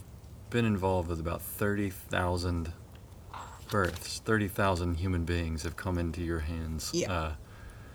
[0.50, 2.72] been involved with about 30,000
[3.70, 4.20] births.
[4.24, 6.90] 30,000 human beings have come into your hands.
[6.94, 7.12] Yeah.
[7.12, 7.32] Uh,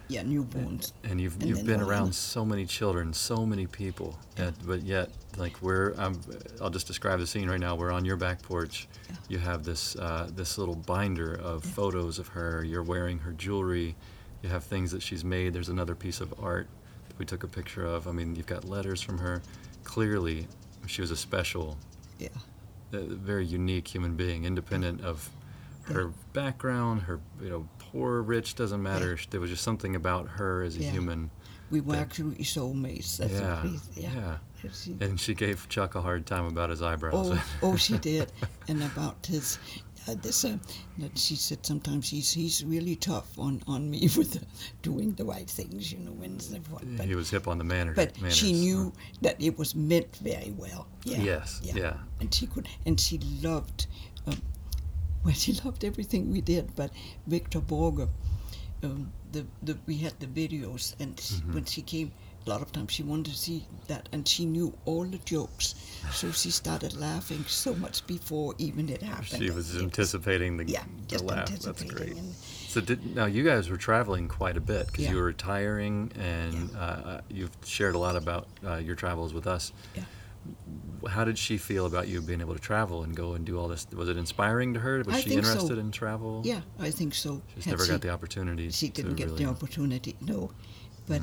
[0.10, 0.94] Yeah, newborns.
[1.04, 5.10] and you've And you've been around so many children, so many people, yet, but yet,
[5.38, 6.20] like we're, I'm,
[6.62, 7.76] I'll just describe the scene right now.
[7.76, 8.88] We're on your back porch.
[9.10, 9.16] Yeah.
[9.30, 12.64] You have this uh, this little binder of photos of her.
[12.64, 13.96] You're wearing her jewelry.
[14.44, 15.52] You have things that she's made.
[15.54, 16.68] There's another piece of art
[17.10, 18.08] that we took a picture of.
[18.08, 19.42] I mean, you've got letters from her.
[19.84, 20.48] Clearly,
[20.86, 21.78] she was a special,
[22.20, 22.30] Yeah.
[22.94, 25.30] a very unique human being, independent of
[25.84, 29.18] her background, her you know poor, rich doesn't matter.
[29.30, 30.92] There was just something about her as a Yeah.
[30.92, 31.32] human.
[31.70, 32.02] We were Yeah.
[32.02, 33.18] actually soulmates.
[33.18, 34.94] That's yeah, yeah, Yeah.
[35.02, 37.14] And she gave Chuck a hard time about his eyebrows.
[37.32, 38.32] Oh, oh, she did,
[38.68, 39.60] and about his.
[40.08, 40.58] Uh, this, uh,
[41.16, 44.40] she said sometimes he's he's really tough on, on me with uh,
[44.82, 46.16] doing the right things, you know,
[46.70, 46.86] forth.
[46.96, 47.94] But, he was hip on the manner.
[47.94, 48.38] but manners.
[48.38, 50.88] she knew that it was meant very well.
[51.04, 51.22] Yeah.
[51.22, 51.98] Yes, yeah.
[52.22, 53.88] And she could, and she loved,
[54.28, 54.42] um,
[55.28, 56.76] well, she loved everything we did.
[56.76, 56.92] But
[57.28, 58.08] Victor Borge,
[58.84, 61.54] um, the the we had the videos, and Mm-hmm.
[61.54, 62.12] when she came,
[62.46, 65.76] a lot of times she wanted to see that, and she knew all the jokes,
[66.12, 69.42] so she started laughing so much before even it happened.
[69.44, 71.50] She was anticipating the, yeah, the just laugh.
[71.50, 72.16] That's great.
[72.16, 72.34] and-
[72.74, 75.12] So did, now you guys were traveling quite a bit because Yeah.
[75.12, 79.74] you were retiring, and uh, you've shared a lot about uh, your travels with us.
[79.96, 80.04] Yeah.
[81.10, 83.68] How did she feel about you being able to travel and go and do all
[83.68, 83.88] this?
[83.94, 84.98] Was it inspiring to her?
[85.06, 85.52] Was I she think so.
[85.52, 86.42] interested in travel?
[86.46, 87.42] Yeah, I think so.
[87.56, 88.70] She's never she- got the opportunity.
[88.72, 90.52] she didn't get really, the opportunity no
[91.08, 91.22] but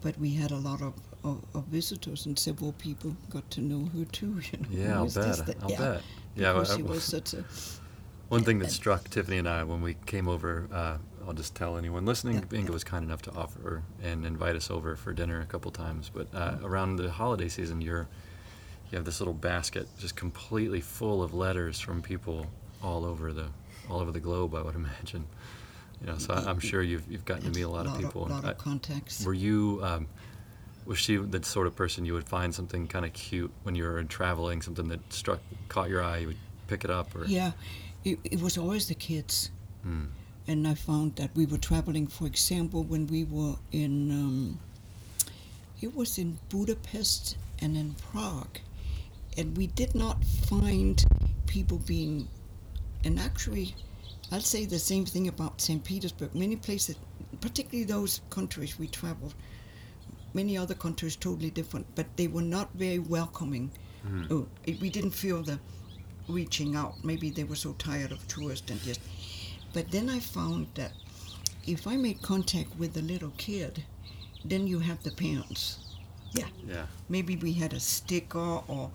[0.00, 3.86] but we had a lot of, of, of visitors and several people got to know
[3.96, 5.46] her too you know Yeah, I'll bet.
[5.46, 6.02] that- I'll yeah, bet.
[6.36, 7.44] Yeah, I- she was such a
[8.28, 11.54] One thing that and- struck Tiffany and I when we came over, uh, I'll just
[11.54, 12.72] tell anyone listening, Yeah, Inga yeah.
[12.72, 16.10] was kind enough to offer and invite us over for dinner a couple times.
[16.12, 18.08] But uh, around the holiday season, you're
[18.92, 22.46] you have this little basket just completely full of letters from people
[22.82, 23.46] all over the
[23.90, 24.54] all over the globe.
[24.54, 25.24] I would imagine.
[26.00, 28.26] You know, so I, I'm sure you've you've gotten to meet a lot of people.
[28.26, 29.80] A lot of contacts were you?
[29.82, 30.06] Um,
[30.84, 33.84] was she the sort of person you would find something kind of cute when you
[33.84, 36.36] were traveling, something that struck caught your eye, you would
[36.66, 37.52] pick it up, or yeah
[38.04, 39.50] it, it was always the kids
[39.84, 40.06] Hmm.
[40.46, 44.58] and i found that we were traveling for example when we were in um,
[45.80, 48.58] it was in budapest and in prague
[49.36, 51.04] and we did not find
[51.46, 52.28] people being
[53.04, 53.74] and actually
[54.30, 56.34] i'll say the same thing about st petersburg.
[56.34, 56.96] Many places
[57.40, 59.34] particularly those countries we traveled
[60.34, 63.70] many other countries totally different but they were not very welcoming.
[64.02, 64.24] Hmm.
[64.30, 65.58] Oh, it- we didn't feel the
[66.28, 67.04] reaching out.
[67.04, 69.00] Maybe they were so tired of tourists and just
[69.72, 70.92] but then i found that
[71.66, 73.84] if i made contact with a little kid
[74.44, 75.78] then you have the parents.
[76.32, 76.48] Yeah.
[76.66, 78.90] Yeah, maybe we had a sticker or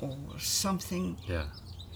[0.00, 1.44] or something yeah.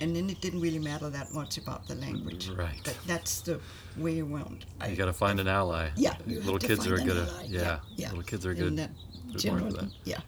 [0.01, 2.49] and then it didn't really matter that much about the language.
[2.51, 2.81] Right.
[2.85, 3.61] But that's the
[3.97, 4.67] way around.
[4.81, 5.91] I- You got to find an ally.
[5.97, 8.09] yeah, little kids are good at yeah, yeah.
[8.09, 8.77] Little kids are good.
[8.79, 8.91] that
[9.33, 10.21] good born for generally- Yeah,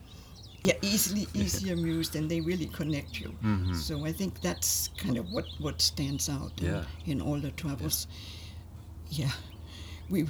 [0.64, 3.30] yeah, easily, easy amused, and they really connect you.
[3.42, 3.74] Mhm.
[3.74, 6.84] So I think that's kind of what what stands out in, Yeah.
[7.06, 8.06] in all the travels.
[9.10, 9.32] Yeah,
[10.10, 10.26] we.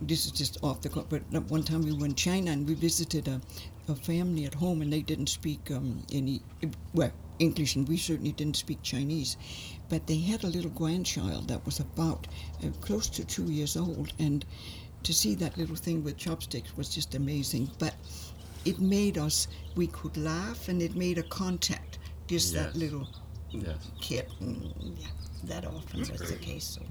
[0.00, 2.74] This is just off the cuff, but one time we were in China and we
[2.74, 3.40] visited a,
[3.88, 6.40] a family at home, and they didn't speak um, any
[6.94, 9.36] well English, and we certainly didn't speak Chinese.
[9.88, 12.26] But they had a little grandchild that was about
[12.62, 14.44] uh, close to two years old, and
[15.02, 17.70] to see that little thing with chopsticks was just amazing.
[17.78, 17.94] But
[18.64, 21.98] it made us we could laugh, and it made a contact.
[22.26, 23.06] Just that little
[23.50, 24.26] Yes, kid.
[24.42, 25.06] Mm, yeah,
[25.44, 26.64] that often was the case.
[26.64, 26.82] So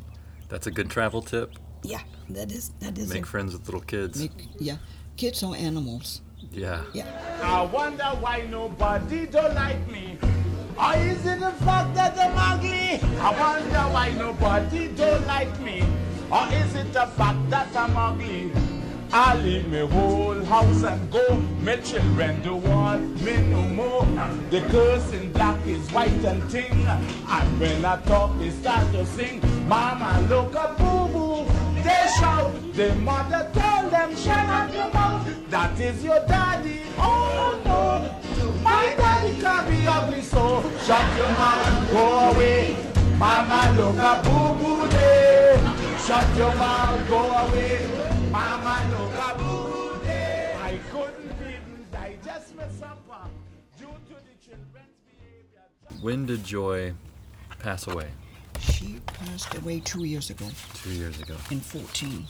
[0.47, 1.51] that's a good travel tip.
[1.83, 4.19] yeah, that is that is Make friends with little kids.
[4.19, 4.77] make yeah,
[5.17, 6.21] kids are animals.
[6.51, 6.83] Yeah.
[6.93, 7.05] Yeah.
[7.41, 10.17] I wonder why nobody don't like me.
[10.77, 12.99] Or is it the fact that I'm ugly?
[13.19, 15.83] I wonder why nobody don't like me.
[16.31, 18.51] Or is it the fact that I'm ugly?
[19.11, 21.35] I leave me whole house and go.
[21.61, 24.05] My children don't want me no more.
[24.49, 26.73] The curse in black is white and ting.
[26.73, 29.39] And when I talk, they start to sing.
[29.67, 31.62] Mama, look a boo boo.
[31.83, 32.51] They shout.
[32.73, 35.49] The mother told them, shut up your mouth.
[35.49, 36.81] That is your daddy.
[36.97, 38.61] Oh no.
[38.63, 42.75] My daddy can't be ugly, so shut your mouth go away.
[43.17, 45.55] Mama, look a boo boo day.
[46.05, 47.87] Shut your mouth, go away.
[48.31, 50.55] Mama, look a boo boo day.
[50.59, 53.29] I couldn't even digest my supper
[53.77, 56.01] due to the children's behavior.
[56.01, 56.93] When did Joy
[57.59, 58.09] pass away?
[58.71, 60.45] She passed away two years ago
[60.75, 62.27] Two years ago, in 14.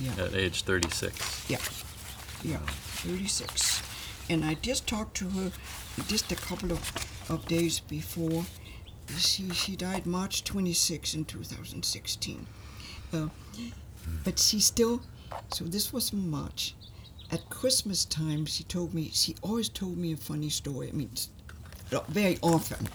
[0.00, 0.24] Yeah.
[0.24, 1.48] at age 36.
[1.48, 1.58] Yeah.
[2.42, 2.58] Yeah.
[2.66, 3.82] 36.
[4.28, 5.52] And I just talked to her
[6.08, 6.80] just a couple of,
[7.30, 8.44] of days before.
[9.18, 12.46] She, she died March 26 in 2016.
[13.12, 13.28] Uh,
[14.24, 15.00] but she still,
[15.52, 16.74] so this was March.
[17.30, 20.88] At Christmas time, she told me, she always told me a funny story.
[20.88, 21.10] I mean,
[22.08, 22.88] very often.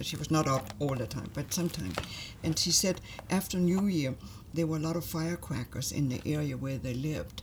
[0.00, 1.96] She was not up all the time, but sometimes.
[2.42, 4.14] And she said after New Year,
[4.52, 7.42] there were a lot of firecrackers in the area where they lived.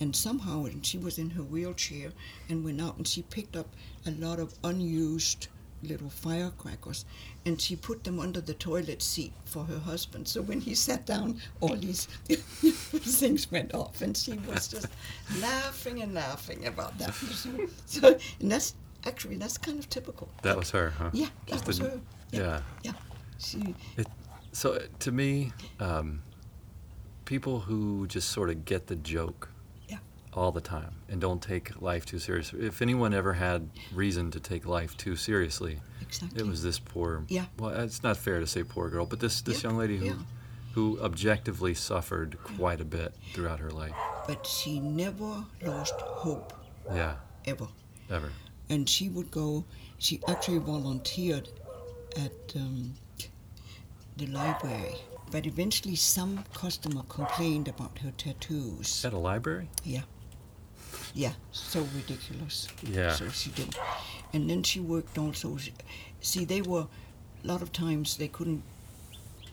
[0.00, 2.12] And somehow, and she was in her wheelchair
[2.48, 3.74] and went out and she picked up
[4.06, 5.48] a lot of unused
[5.82, 7.04] little firecrackers
[7.44, 10.28] and she put them under the toilet seat for her husband.
[10.28, 14.86] So when he sat down, all these things went off and she was just
[15.40, 17.14] laughing and laughing about that.
[17.86, 18.74] So, and that's
[19.06, 20.28] actually, that's kind of typical.
[20.42, 21.10] That was her, huh?
[21.12, 22.00] Yeah, that Just was a- her.
[22.30, 22.62] Yeah.
[22.82, 22.92] Yeah.
[23.38, 24.06] She, It,
[24.52, 26.22] so uh, to me, um,
[27.24, 29.48] people who just sort of get the joke
[29.88, 29.98] Yeah.
[30.32, 32.64] all the time and don't take life too seriously.
[32.66, 36.40] If anyone ever had reason to take life too seriously, exactly.
[36.40, 37.24] it was this poor.
[37.28, 37.46] Yeah.
[37.58, 40.06] Well, it's not fair to say poor girl, but this this Yeah, young lady who
[40.06, 40.12] yeah.
[40.74, 43.94] who objectively suffered quite a bit throughout her life.
[44.26, 46.52] But she never lost hope,
[46.94, 47.16] Yeah.
[47.46, 47.66] ever.
[48.10, 48.30] Ever.
[48.68, 49.64] And she would go,
[49.98, 51.48] she actually volunteered
[52.16, 52.94] at um,
[54.16, 54.96] the library.
[55.30, 59.04] But eventually, some customer complained about her tattoos.
[59.04, 59.68] At a library?
[59.84, 60.02] Yeah.
[61.14, 62.68] Yeah, so ridiculous.
[62.82, 63.12] Yeah.
[63.12, 63.76] So she did.
[64.32, 65.56] And then she worked also.
[66.20, 66.86] See, they were,
[67.44, 68.62] a lot of times they couldn't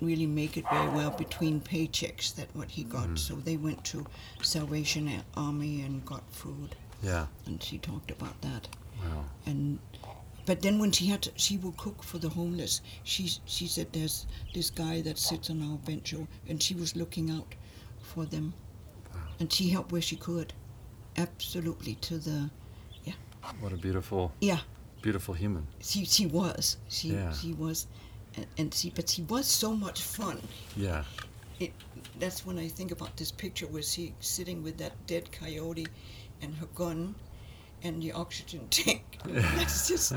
[0.01, 3.18] really make it very well between paychecks, that what he got.
[3.18, 4.05] So they went to
[4.41, 6.76] Salvation Army and got food.
[7.03, 7.28] Yeah.
[7.45, 8.68] And she talked about that.
[9.02, 9.26] Wow.
[9.45, 9.80] And
[10.45, 12.82] but then when she had to, she would cook for the homeless.
[13.04, 16.14] She she said there's this guy that sits on our bench,
[16.47, 17.54] and she was looking out
[18.02, 18.54] for them,
[19.39, 20.54] and she helped where she could,
[21.18, 22.50] absolutely to the,
[23.04, 23.14] yeah.
[23.60, 24.60] What a beautiful, yeah.
[25.02, 25.68] beautiful human.
[25.82, 27.32] She she was she Yeah.
[27.34, 27.88] she was,
[28.36, 30.41] and, and she but she was so much fun.
[30.76, 31.04] Yeah.
[31.60, 31.74] It
[32.20, 35.88] that's when I think about this picture where she sitting with that dead coyote,
[36.41, 37.16] and her gun,
[37.84, 39.03] and the oxygen tank.
[39.25, 40.13] That's just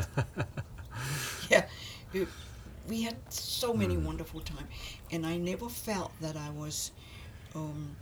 [1.50, 1.66] yeah.
[2.12, 2.28] it-
[2.88, 4.04] we had so many Hmm.
[4.06, 4.68] wonderful times,
[5.12, 6.90] and I never felt that I was
[7.54, 7.94] um,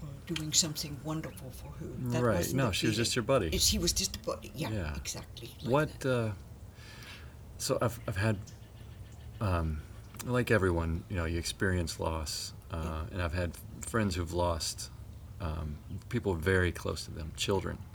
[0.00, 1.86] uh, doing something wonderful for her.
[2.12, 2.54] That Right.
[2.54, 3.58] No, she was just your buddy.
[3.58, 4.52] She was just a buddy.
[4.54, 4.94] Yeah, Yeah.
[4.96, 5.50] exactly.
[5.64, 6.06] like What?
[6.06, 6.30] Uh,
[7.58, 8.36] so I've I've had,
[9.40, 9.80] um,
[10.24, 14.90] like everyone, you know, you experience loss, uh, and I've had friends who've lost
[15.40, 15.76] um,
[16.10, 17.89] people very close to them, children, Yeah.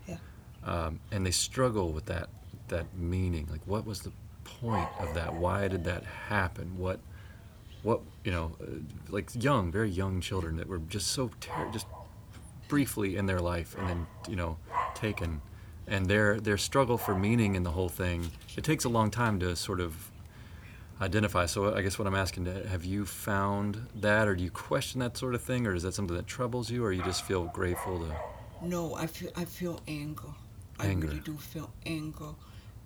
[0.66, 2.30] Um, and they struggle with that
[2.68, 3.47] that meaning.
[3.49, 4.11] Like, what was the
[4.43, 5.34] point of that?
[5.34, 6.78] Why did that happen?
[6.78, 6.99] What?
[7.84, 8.66] What you know, uh,
[9.09, 11.86] like young, very young children that were just so ter- just
[12.68, 14.57] briefly in their life and then you know
[14.95, 15.41] taken
[15.88, 19.39] and their their struggle for meaning in the whole thing it takes a long time
[19.39, 20.11] to sort of
[20.99, 24.49] identify so i guess what i'm asking uh, have you found that or do you
[24.49, 27.24] question that sort of thing or is that something that troubles you or you just
[27.24, 30.34] feel grateful to No, I feel I feel anger.
[30.80, 31.07] Anger.
[31.07, 32.34] I really do feel anger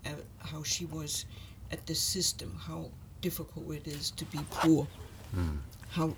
[0.06, 1.26] at how she was
[1.72, 2.90] at the system, how
[3.22, 4.88] difficult it is to be poor.
[5.34, 5.58] Hmm.
[5.90, 6.16] How,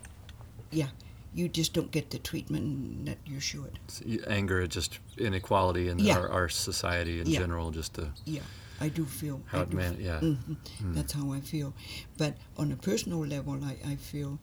[0.72, 0.88] yeah,
[1.34, 3.80] you just don't get the treatment that you should.
[3.90, 6.18] s- anger at just inequality in Yeah.
[6.20, 7.40] our, our society in Yeah.
[7.40, 8.42] general just to Yeah,
[8.80, 9.42] I do feel.
[9.48, 10.58] how I it man f- yeah Mhm,
[10.94, 11.74] That's how I feel.
[12.18, 14.40] But on a personal level, I, I feel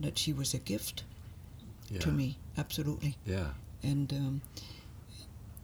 [0.00, 1.04] that she was a gift
[1.90, 3.16] yeah to me, absolutely.
[3.26, 3.48] yeah
[3.82, 4.40] and um,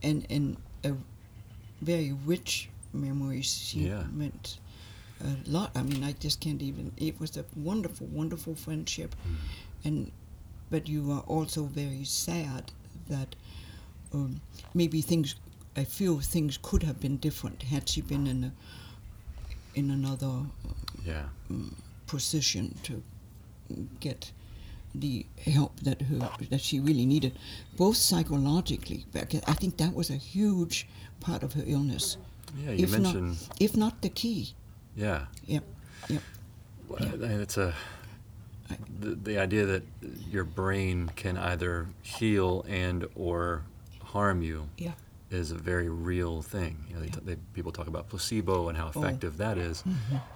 [0.03, 0.57] and and
[0.87, 0.97] a
[1.83, 3.47] very rich memories.
[3.69, 4.05] She Yeah.
[4.13, 4.59] meant
[5.21, 5.71] a lot.
[5.75, 6.93] I mean, I just can't even.
[6.97, 9.35] It was a wonderful, wonderful friendship, Hmm.
[9.89, 10.13] and
[10.71, 12.73] but you are also very sad
[13.09, 13.37] that
[14.13, 14.41] um,
[14.75, 15.35] maybe things.
[15.79, 18.53] I feel things could have been different had she been in a
[19.75, 20.47] in another
[21.05, 21.29] Yeah.
[22.07, 23.03] position to
[24.01, 24.33] get
[25.01, 27.33] the help that her that she really needed,
[27.77, 29.05] both psychologically.
[29.13, 30.87] Because I think that was a huge
[31.21, 32.17] part of her illness,
[32.59, 33.29] Yeah, you if mentioned.
[33.29, 34.55] not if not the key.
[34.97, 35.27] Yeah.
[35.47, 35.65] Yep,
[36.09, 36.23] yep.
[36.89, 37.75] Well, I- It's a
[39.01, 39.83] the, the idea that
[40.31, 43.63] your brain can either heal and or
[44.03, 44.93] harm you Yeah.
[45.31, 46.85] is a very real thing.
[46.89, 49.85] You know, they, t- they, people talk about placebo and how effective that is,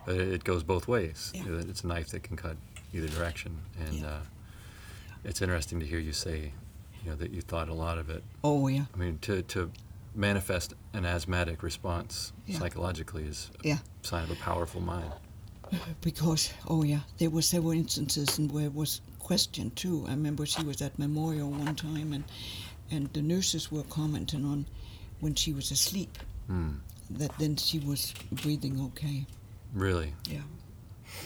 [0.06, 1.32] but it, it goes both ways.
[1.34, 1.38] Oh.
[1.38, 1.62] Yeah.
[1.68, 2.56] It's a knife that can cut
[2.94, 4.06] either direction, and Yeah.
[4.06, 4.20] uh,
[5.24, 6.52] it's interesting to hear you say,
[7.04, 8.22] you know, that you thought a lot of it.
[8.44, 9.70] Oh yeah, I mean, to to
[10.14, 12.58] manifest an asthmatic response Yeah.
[12.58, 13.78] psychologically is a yeah.
[14.02, 15.12] sign of a powerful mind.
[16.00, 20.04] Because oh yeah, there were several instances and where it was questioned too.
[20.08, 22.24] I remember she was at memorial one time and
[22.90, 24.66] and the nurses were commenting on
[25.20, 26.18] when she was asleep
[26.48, 26.70] Hmm.
[27.18, 29.26] that then she was breathing okay.
[29.72, 30.12] Really.
[30.28, 30.42] Yeah.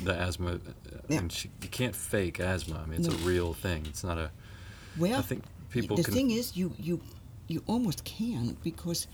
[0.03, 0.51] The asthma.
[0.55, 0.59] uh,
[1.09, 1.19] Yeah.
[1.19, 2.81] I mean, she, you can't fake asthma.
[2.83, 3.15] I mean, it's No.
[3.15, 3.87] a real thing.
[3.87, 4.31] It's not a.
[4.99, 6.15] Well, I think people the can.
[6.15, 7.01] thing is, you you
[7.49, 9.07] you almost can because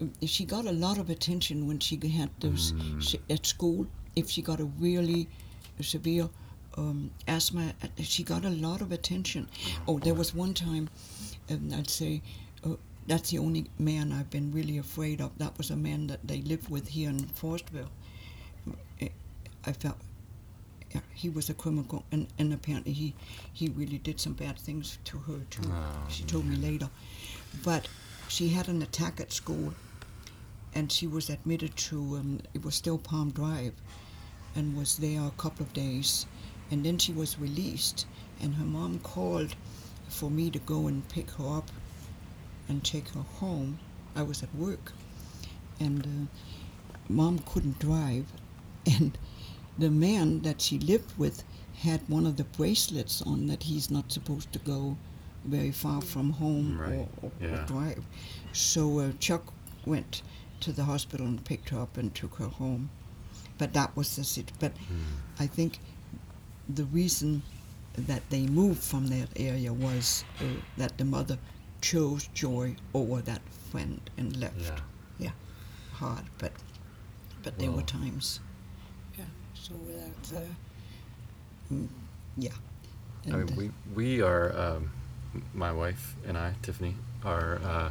[0.00, 3.00] um, she got a lot of attention when she had those Mm.
[3.02, 3.86] she, at school.
[4.16, 5.28] If she got a really
[5.80, 6.28] severe
[6.76, 9.48] um, asthma, uh, she got a lot of attention.
[9.86, 10.88] Oh, there was one time,
[11.50, 12.22] um, I'd say.
[12.64, 12.76] Uh,
[13.06, 15.30] that's the only man I've been really afraid of.
[15.38, 17.88] That was a man that they lived with here in Forestville.
[19.66, 19.96] I felt
[20.92, 23.14] yeah, he was a criminal, and, and apparently he,
[23.52, 25.62] he really did some bad things to her too.
[26.08, 26.88] she told me later,
[27.64, 27.86] but
[28.28, 29.72] she had an attack at school,
[30.74, 33.74] and she was admitted to um, it was still Palm Drive,
[34.56, 36.26] and was there a couple of days,
[36.70, 38.06] and then she was released,
[38.40, 39.54] and her mom called
[40.08, 41.70] for me to go and pick her up,
[42.68, 43.78] and take her home.
[44.16, 44.92] I was at work,
[45.78, 48.26] and uh, mom couldn't drive,
[48.86, 49.16] and
[49.80, 51.42] the man that she lived with
[51.82, 54.96] had one of the bracelets on that he's not supposed to go
[55.44, 58.04] very far from home Right, or, or, or drive.
[58.52, 59.52] So uh, Chuck
[59.86, 60.22] went
[60.60, 62.90] to the hospital and picked her up and took her home.
[63.58, 64.52] But that was the sit.
[64.58, 65.42] But Hmm.
[65.44, 65.78] I think
[66.68, 67.42] the reason
[67.96, 70.44] that they moved from that area was uh,
[70.76, 71.38] that the mother
[71.80, 74.60] chose Joy over that friend and left.
[74.60, 74.80] Yeah.
[75.18, 75.32] Yeah,
[75.92, 76.52] hard, but
[77.42, 78.40] but there were times.
[79.70, 79.76] Yeah,
[80.22, 81.88] so that uh, mm,
[82.36, 82.50] yeah.
[83.26, 84.90] I mean, And, uh, we we are um,
[85.54, 87.90] my wife and I, Tiffany, are uh,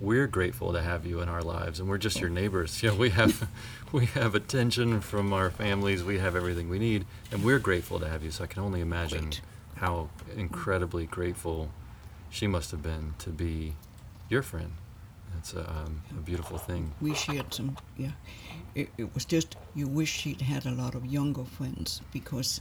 [0.00, 2.82] we're grateful to have you in our lives, and we're just your neighbors.
[2.82, 3.48] You know, we have
[3.92, 6.02] we have attention from our families.
[6.04, 8.30] We have everything we need, and we're grateful to have you.
[8.30, 9.40] So I can only imagine Great.
[9.76, 11.70] how incredibly grateful
[12.30, 13.74] she must have been to be
[14.28, 14.72] your friend.
[15.38, 16.92] It's a, um, a beautiful thing.
[17.00, 17.76] we shared some.
[17.96, 18.10] Yeah,
[18.80, 22.60] it, it was just you wish she'd had a lot of younger friends because,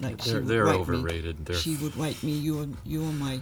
[0.00, 1.38] like she They're, would they're write overrated.
[1.38, 3.40] Me, They're she would write me, "You're you're my,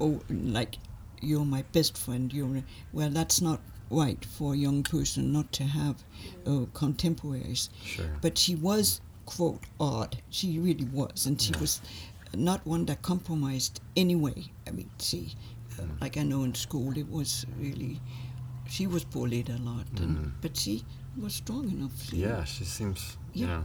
[0.00, 0.76] oh, like,
[1.20, 5.64] you're my best friend." You're well, that's not right for a young person not to
[5.64, 5.96] have
[6.46, 7.70] uh, contemporaries.
[7.84, 8.16] Sure.
[8.20, 10.16] But she was quote odd.
[10.30, 11.80] She really was, and she was
[12.34, 14.44] not one that compromised anyway.
[14.66, 15.34] I mean, see,
[15.74, 16.00] Mm.
[16.00, 18.00] like I know in school, it was really.
[18.68, 20.84] She was bullied a lot, and, but she
[21.20, 21.92] was strong enough.
[22.10, 22.18] Mm.
[22.18, 23.16] yeah, she seems.
[23.32, 23.56] You Yeah.
[23.58, 23.64] know,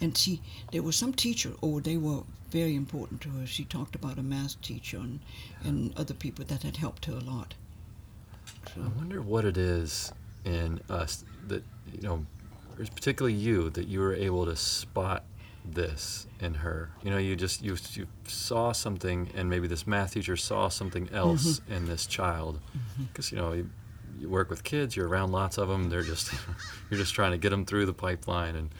[0.00, 0.40] and she,
[0.72, 1.52] there was some teacher.
[1.62, 3.46] Oh, they were very important to her.
[3.46, 5.20] She talked about a math teacher and,
[5.64, 7.54] and other people that had helped her a lot.
[8.74, 10.12] So, I wonder what it is
[10.44, 12.26] in us that you know,
[12.94, 15.24] particularly you, that you were able to spot
[15.64, 16.90] this in her.
[17.02, 21.08] You know, you just you you saw something, and maybe this math teacher saw something
[21.12, 22.60] else in this child,
[23.12, 23.64] because you know.
[24.18, 25.88] You, work with kids, you're around lots of them.
[25.90, 26.32] They're just,
[26.90, 28.70] you're just trying to get them through the pipeline, and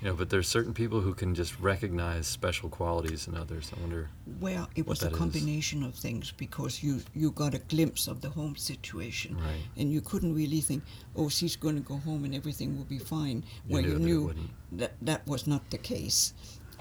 [0.00, 0.14] you know.
[0.14, 3.70] But there's certain people who can just recognize special qualities in others.
[3.76, 4.08] I wonder.
[4.40, 5.18] well, it was a that is.
[5.18, 9.62] combination of things because you you got a glimpse of the home situation, Right.
[9.76, 10.82] and you couldn't really think,
[11.16, 13.44] oh, she's going to go home and everything will be fine.
[13.68, 14.34] You well, knew you knew
[14.72, 16.34] that that was not the case,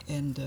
[0.08, 0.44] and uh,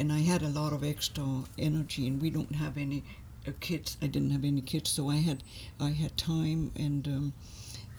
[0.00, 1.24] and I had a lot of extra
[1.56, 3.04] energy, and we don't have any
[3.52, 3.96] kids.
[4.02, 5.42] I didn't have any kids, so I had
[5.80, 7.32] I had time, and um,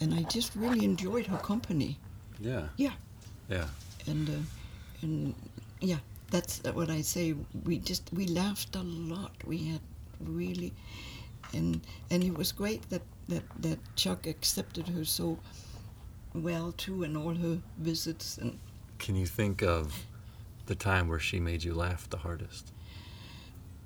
[0.01, 1.97] and I just really enjoyed her company.
[2.39, 2.67] Yeah.
[2.77, 2.93] Yeah,
[3.49, 3.67] Yeah.
[4.07, 4.33] and uh,
[5.01, 5.35] and
[5.79, 5.99] yeah,
[6.31, 7.35] that's what I say.
[7.63, 9.31] We just we laughed a lot.
[9.45, 9.81] We had
[10.19, 10.73] really,
[11.53, 11.81] and
[12.11, 15.37] and it was great that that that Chuck accepted her so
[16.33, 18.59] well too, and all her visits and
[18.99, 20.05] Can you think of
[20.65, 22.71] the time where she made you laugh the hardest?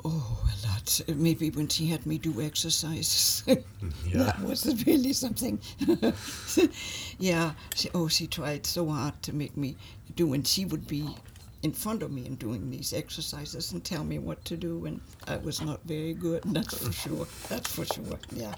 [0.06, 1.02] Oh, a lot.
[1.16, 3.44] Maybe when she had me do exercises.
[4.06, 4.24] Yeah.
[4.24, 5.60] that was really something.
[7.20, 7.52] yeah.
[7.76, 9.76] She, oh, she tried so hard to make me
[10.16, 11.16] do, and she would be
[11.62, 15.02] in front of me and doing these exercises and tell me what to do, and
[15.28, 16.42] I was not very good.
[16.46, 17.28] That's for sure.
[17.50, 18.20] That's for sure.
[18.34, 18.56] Yeah.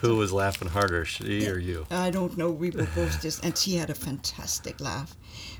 [0.00, 1.86] Who was laughing harder, she or you?
[1.90, 2.50] I don't know.
[2.50, 5.16] We were both just, and she had a fantastic laugh.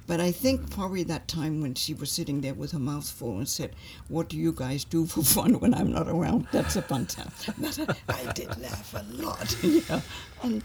[0.07, 3.39] But I think probably that time when she was sitting there with her mouth full
[3.39, 3.75] and said,
[4.09, 7.31] "What do you guys do for fun when I'm not around?" That's a fun time.
[7.59, 9.55] But I did laugh a lot.
[9.63, 10.01] Yeah,
[10.43, 10.63] and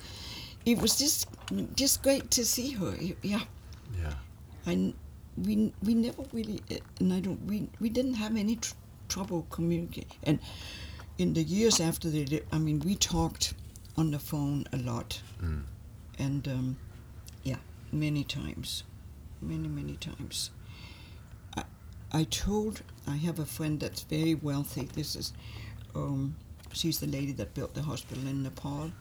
[0.66, 1.28] it was just
[1.76, 2.95] just great to see her.
[3.22, 3.41] Yeah,
[4.01, 4.14] Yeah.
[4.66, 4.93] I
[5.38, 6.61] we we never really
[6.99, 8.73] and I don't we we didn't have any tr-
[9.09, 10.11] trouble communicating.
[10.23, 10.39] And
[11.17, 13.53] in the years after they, I mean, we talked
[13.97, 15.21] on the phone a lot,
[16.19, 16.77] and um,
[17.43, 17.57] yeah,
[17.91, 18.84] many times,
[19.41, 20.49] many many times.
[21.55, 21.63] I
[22.11, 24.89] I told I have a friend that's very wealthy.
[24.93, 25.34] This is.
[25.95, 26.36] Um,
[26.75, 28.91] She's the lady that built the hospital in Nepal,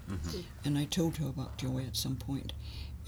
[0.62, 2.52] and I told her about Joy at some point,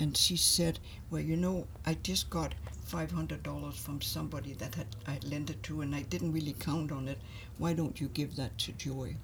[0.01, 0.79] and she said,
[1.11, 2.55] "Well, you know, I just got
[2.95, 6.31] five hundred dollars from somebody that had I had lent it to, and I didn't
[6.33, 7.19] really count on it.
[7.59, 9.17] Why don't you give that to Joy,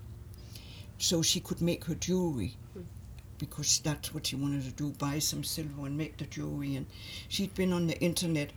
[0.98, 2.56] so she could make her jewelry?"
[3.38, 6.74] Because that's what she wanted to do: buy some silver and make the jewelry.
[6.74, 6.86] And
[7.28, 8.50] she'd been on the internet,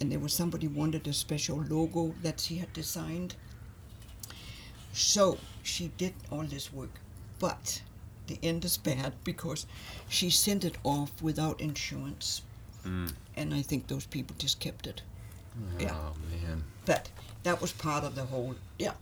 [0.00, 3.36] and there was somebody wanted a special logo that she had designed.
[4.92, 6.98] So she did all this work,
[7.38, 7.82] but
[8.26, 9.66] the end is bad because
[10.08, 12.42] she sent it off without insurance,
[12.86, 13.12] Mm.
[13.36, 15.02] and I think those people just kept it.
[15.56, 17.10] Oh, yeah, Oh man, but
[17.42, 18.54] that was part of the whole.
[18.78, 18.92] Yeah,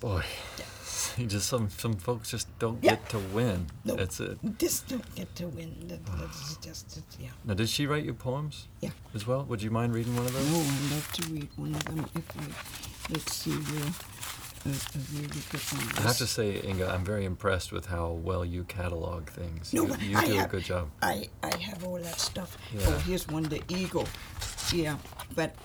[0.00, 0.24] boy,
[1.16, 2.92] you just some some folks just don't Yeah.
[2.96, 3.66] get to win.
[3.84, 4.38] no, That's it.
[4.58, 5.74] Just don't get to win.
[5.88, 6.16] That, ah.
[6.20, 7.28] that's just it, yeah.
[7.44, 8.90] Now, did she write you poems Yeah.
[9.14, 9.44] as well?
[9.44, 10.48] Would you mind reading one of those?
[10.50, 13.12] Oh, I'd love to read one of them if I.
[13.12, 13.92] Let's see where.
[14.64, 19.72] I have to say, Inga, I'm very impressed with how well you catalog things.
[19.72, 20.88] No, you you do have, a good job.
[21.02, 22.56] I, I have all that stuff.
[22.72, 22.82] Yeah.
[22.86, 24.06] Oh, here's one, the eagle.
[24.72, 24.98] Yeah,
[25.34, 25.56] but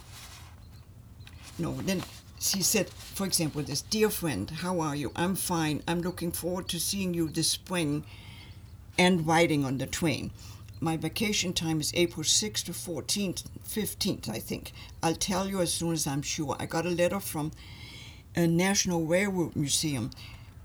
[1.60, 2.02] no, then
[2.40, 5.12] she said, for example, this dear friend, how are you?
[5.16, 5.84] I'm fine.
[5.88, 8.04] I'm looking forward to seeing you this spring
[8.98, 10.32] and riding on the train.
[10.80, 14.72] My vacation time is April 6th to 14th, 15th, I think.
[15.04, 16.56] I'll tell you as soon as I'm sure.
[16.60, 17.52] I got a letter from
[18.38, 20.12] a National Railroad Museum.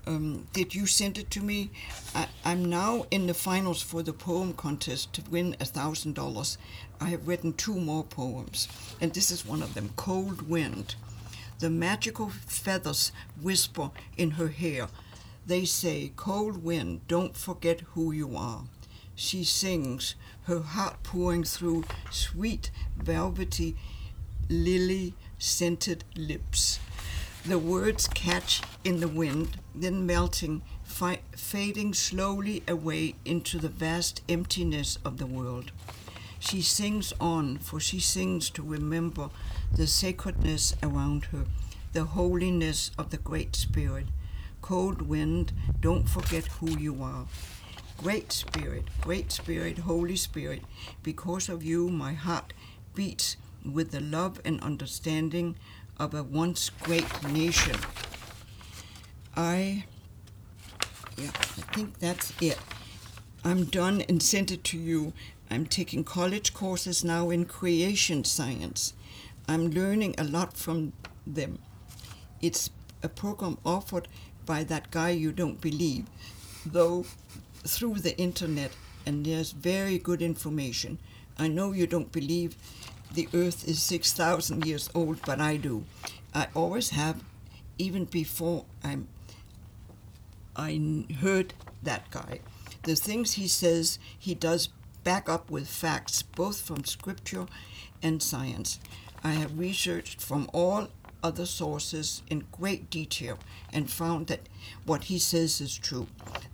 [0.05, 1.71] Um, did you send it to me?
[2.13, 6.59] I, I'm now in the finals for the poem contest to win a thousand dollars.
[7.01, 8.67] I have written two more poems,
[9.01, 10.93] and this is one of them Cold Wind.
[11.57, 13.11] The magical feathers
[13.41, 14.87] whisper in her hair.
[15.47, 18.65] They say, Cold wind, don't forget who you are.
[19.15, 20.13] She sings,
[20.43, 23.75] her heart pouring through sweet, velvety,
[24.47, 26.79] lily scented lips.
[27.45, 34.21] The words catch in the wind, then melting, fi- fading slowly away into the vast
[34.29, 35.73] emptiness of the world.
[36.39, 39.29] She sings on, for she sings to remember
[39.75, 41.43] the sacredness around her,
[41.91, 44.05] the holiness of the Great Spirit.
[44.61, 47.25] Cold wind, don't forget who you are.
[47.97, 50.61] Great Spirit, Great Spirit, Holy Spirit,
[51.03, 52.53] because of you my heart
[52.95, 53.35] beats
[53.65, 55.55] with the love and understanding
[55.99, 57.75] of a once great nation.
[59.35, 59.85] I,
[61.17, 62.59] yeah, I think that's it.
[63.43, 65.13] I'm done and sent it to you.
[65.49, 68.93] I'm taking college courses now in creation science.
[69.47, 70.93] I'm learning a lot from
[71.27, 71.59] them.
[72.41, 72.69] It's
[73.01, 74.07] a program offered
[74.45, 76.05] by that guy you don't believe,
[76.65, 77.05] though
[77.65, 78.71] through the internet,
[79.05, 80.99] and there's very good information.
[81.37, 82.55] I know you don't believe
[83.13, 85.85] the earth is 6,000 years old, but I do.
[86.33, 87.23] I always have,
[87.77, 89.07] even before I'm
[90.55, 92.39] I heard that guy.
[92.83, 94.69] The things he says, he does
[95.03, 97.47] back up with facts, both from scripture
[98.01, 98.79] and science.
[99.23, 100.89] I have researched from all
[101.23, 103.39] other sources in great detail
[103.71, 104.49] and found that
[104.85, 106.07] what he says is true.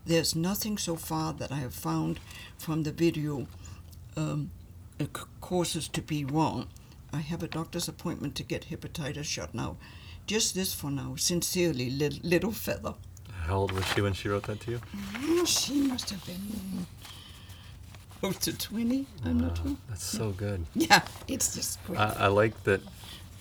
[0.06, 2.20] There's nothing so far that I have found
[2.58, 3.48] from the video
[4.16, 4.52] um,
[5.00, 6.68] uh, c- courses to be wrong.
[7.14, 9.78] I have a doctor's appointment to get hepatitis shot now.
[10.28, 11.16] Just this for now.
[11.18, 12.94] Sincerely, Lit- Little Feather.
[13.46, 14.82] How old was she when she wrote that to you?
[15.16, 16.86] Mm, She must have been
[18.20, 19.08] close to 20.
[19.26, 19.76] I'm not sure.
[19.88, 20.66] That's so good.
[20.76, 22.00] Yeah, it's just great.
[22.00, 22.82] I, I like that.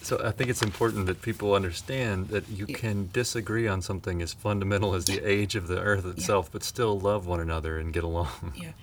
[0.01, 4.33] So I think it's important that people understand that you can disagree on something as
[4.33, 8.05] fundamental as the age of the earth itself, but still love one another and get
[8.05, 8.53] along.
[8.57, 8.71] yeah.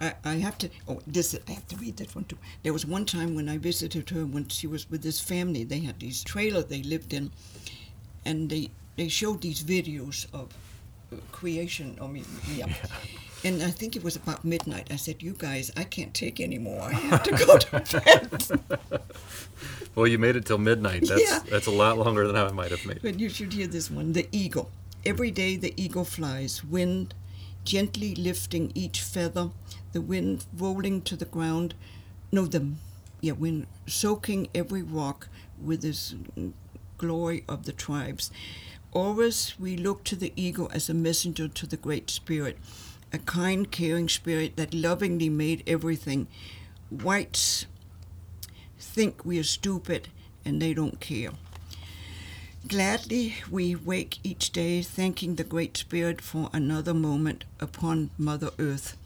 [0.00, 0.68] I, I have to.
[0.88, 2.38] Oh, this I have to read that one too.
[2.62, 5.64] There was one time when I visited her when she was with this family.
[5.64, 7.30] They had these trailer they lived in,
[8.24, 10.52] and they they showed these videos of
[11.12, 11.98] uh, creation.
[12.02, 12.66] I mean, yeah.
[13.44, 14.88] And I think it was about midnight.
[14.90, 16.82] I said, "You guys, I can't take anymore.
[16.82, 19.00] I have to go to bed."
[19.94, 21.04] Well, you made it till midnight.
[21.08, 21.40] That's Yeah.
[21.50, 23.00] that's a lot longer than I might have made.
[23.02, 24.12] But you should hear this one.
[24.12, 24.70] The eagle.
[25.06, 27.14] Every day the eagle flies, wind
[27.66, 29.50] gently lifting each feather,
[29.92, 31.74] the wind rolling to the ground.
[32.30, 32.68] No, the
[33.20, 35.28] yeah, wind soaking every rock
[35.60, 36.14] with this
[36.96, 38.30] glory of the tribes.
[38.92, 42.56] Always we look to the eagle as a messenger to the Great Spirit,
[43.12, 46.28] a kind, caring spirit that lovingly made everything.
[46.88, 47.66] Whites
[48.78, 50.08] think we are stupid
[50.44, 51.32] and they don't care.
[52.66, 58.96] Gladly we wake each day thanking the Great Spirit for another moment upon Mother Earth.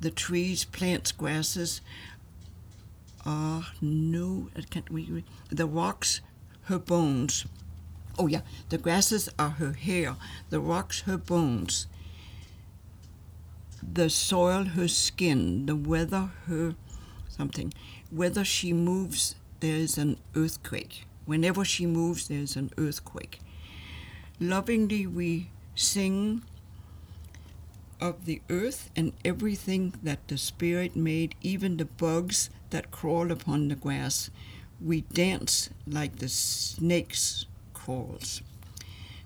[0.00, 1.82] The trees, plants, grasses
[3.26, 4.50] are new.
[4.56, 5.24] I can't read.
[5.50, 6.22] The rocks,
[6.62, 7.44] her bones.
[8.18, 8.40] Oh yeah,
[8.70, 10.16] the grasses are her hair.
[10.48, 11.88] The rocks, her bones.
[13.82, 15.66] The soil, her skin.
[15.66, 16.74] The weather, her
[17.28, 17.74] something.
[18.10, 21.04] Whether she moves, there is an earthquake.
[21.26, 23.40] Whenever she moves, there is an earthquake.
[24.40, 26.42] Lovingly, we sing
[28.00, 33.68] of the earth and everything that the Spirit made, even the bugs that crawl upon
[33.68, 34.30] the grass.
[34.80, 38.42] We dance like the snakes crawls.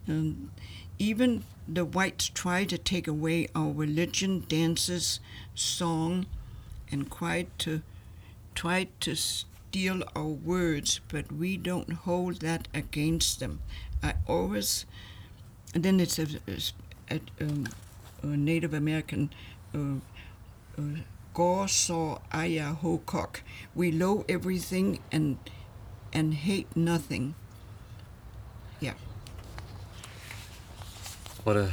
[0.07, 0.51] And
[0.99, 5.21] even the whites try to take away our religion, dances,
[5.55, 6.27] song,
[6.91, 7.83] and cried to
[8.55, 9.15] tried to
[9.69, 13.61] steal our words, but we don't hold that against them.
[14.03, 14.87] I always,
[15.75, 16.27] and then it's a,
[17.11, 17.67] a, um,
[18.23, 19.31] a Native American.
[19.75, 20.01] Uh,
[20.79, 21.01] uh,
[21.35, 23.43] Gore saw Hokok.
[23.75, 25.37] We know everything and
[26.13, 27.35] and hate nothing.
[28.81, 28.95] Yeah.
[31.45, 31.73] What a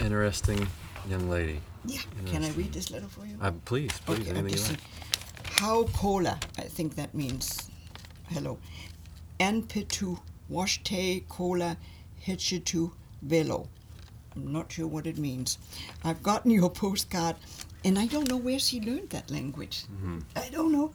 [0.00, 0.66] interesting
[1.08, 1.60] young lady.
[1.84, 2.00] Yeah.
[2.26, 3.36] Can I read this letter for you?
[3.40, 4.80] Uh, please, please, Okay, anything you like.
[5.60, 7.70] Say, How cola, I think that means
[8.28, 8.58] hello.
[9.38, 10.18] Anpetu
[10.50, 11.76] washte cola
[12.26, 12.92] hechitu
[13.22, 13.68] velo.
[14.36, 15.58] I'm not sure what it means.
[16.04, 17.36] I've gotten your postcard,
[17.84, 19.84] and I don't know where she learned that language.
[19.84, 20.18] Mm-hmm.
[20.36, 20.92] I don't know.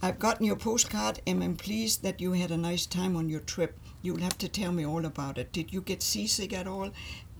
[0.00, 3.40] I've gotten your postcard, and I'm pleased that you had a nice time on your
[3.40, 3.78] trip.
[4.02, 5.52] You'll have to tell me all about it.
[5.52, 6.90] Did you get seasick at all?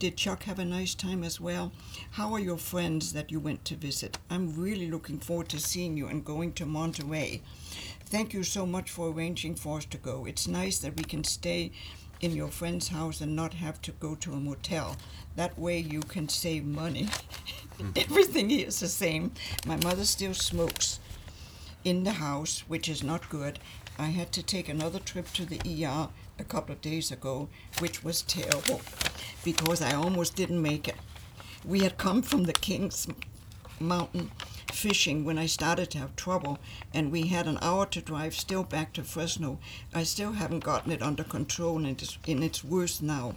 [0.03, 1.71] Did Chuck have a nice time as well?
[2.11, 4.19] How are your friends that you went to visit?
[4.31, 7.41] I'm really looking forward to seeing you and going to Monterey.
[8.07, 10.25] Thank you so much for arranging for us to go.
[10.25, 11.71] It's nice that we can stay
[12.21, 14.97] in your friend's house and not have to go to a motel.
[15.37, 17.09] That way you can save money.
[17.79, 17.97] Mm.
[18.05, 19.33] Everything is the same.
[19.67, 21.01] My mother still smokes
[21.85, 23.59] in the house, which is not good.
[23.99, 26.09] I had to take another trip to the ER
[26.39, 28.81] a couple of days ago, which was terrible
[29.45, 30.97] because I almost didn't make it.
[31.65, 33.07] We had come from the King's
[33.79, 34.31] Mountain
[34.73, 36.59] fishing when I started to have trouble,
[36.95, 39.59] and we had an hour to drive still back to Fresno.
[39.95, 43.35] I still haven't gotten it under control, and it's, and it's worse now.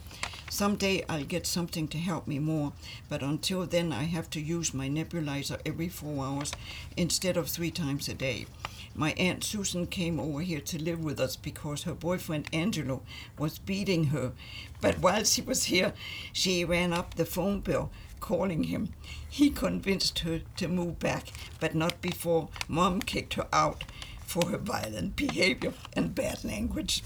[0.48, 2.72] Someday I'll get something to help me more,
[3.08, 6.52] but until then I have to use my nebulizer every four hours
[6.96, 8.46] instead of three times a day.
[8.94, 13.02] My Aunt Susan came over here to live with us because her boyfriend Angelo
[13.38, 14.32] was beating her.
[14.80, 15.92] But while she was here,
[16.32, 17.90] she ran up the phone bill
[18.20, 18.94] calling him.
[19.28, 21.28] He convinced her to move back,
[21.60, 23.84] but not before Mom kicked her out
[24.20, 27.02] for her violent behavior and bad language,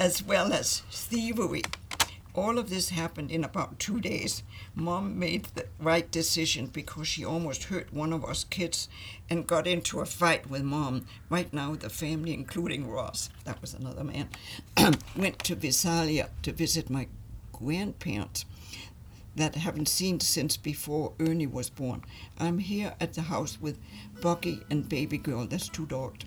[0.00, 1.62] as well as thievery.
[2.34, 4.42] All of this happened in about two days.
[4.74, 8.88] Mom made the right decision because she almost hurt one of us kids
[9.30, 11.06] and got into a fight with mom.
[11.30, 14.28] Right now, the family, including Ross, that was another man,
[15.16, 17.06] went to Visalia to visit my
[17.52, 18.44] grandparents
[19.36, 22.02] that I haven't seen since before Ernie was born.
[22.38, 23.78] I'm here at the house with
[24.20, 26.24] Bucky and baby girl, that's two dogs,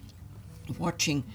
[0.79, 1.25] watching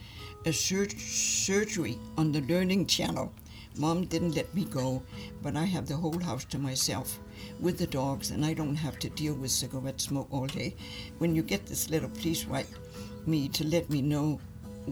[0.47, 3.33] a sur- surgery on the Learning Channel.
[3.77, 5.03] Mom didn't let me go,
[5.43, 7.19] but I have the whole house to myself
[7.59, 10.75] with the dogs, and I don't have to deal with cigarette smoke all day.
[11.19, 12.69] When you get this letter, please write
[13.27, 14.41] me to let me know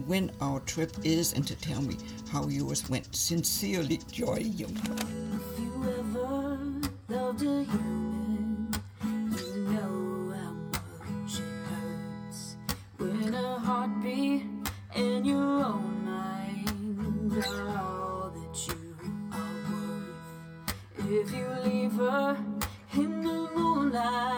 [0.07, 1.97] when our trip is and to tell me
[2.31, 3.13] how yours went.
[3.15, 4.75] Sincerely, Joy Young.
[4.75, 6.57] If you ever
[7.09, 8.73] loved a human,
[9.03, 10.53] you know how
[11.19, 12.55] much it hurts
[12.97, 14.43] when a heartbeat
[14.95, 18.00] and your own mind are
[21.13, 22.37] If you leave her
[22.93, 24.30] in the moonlight,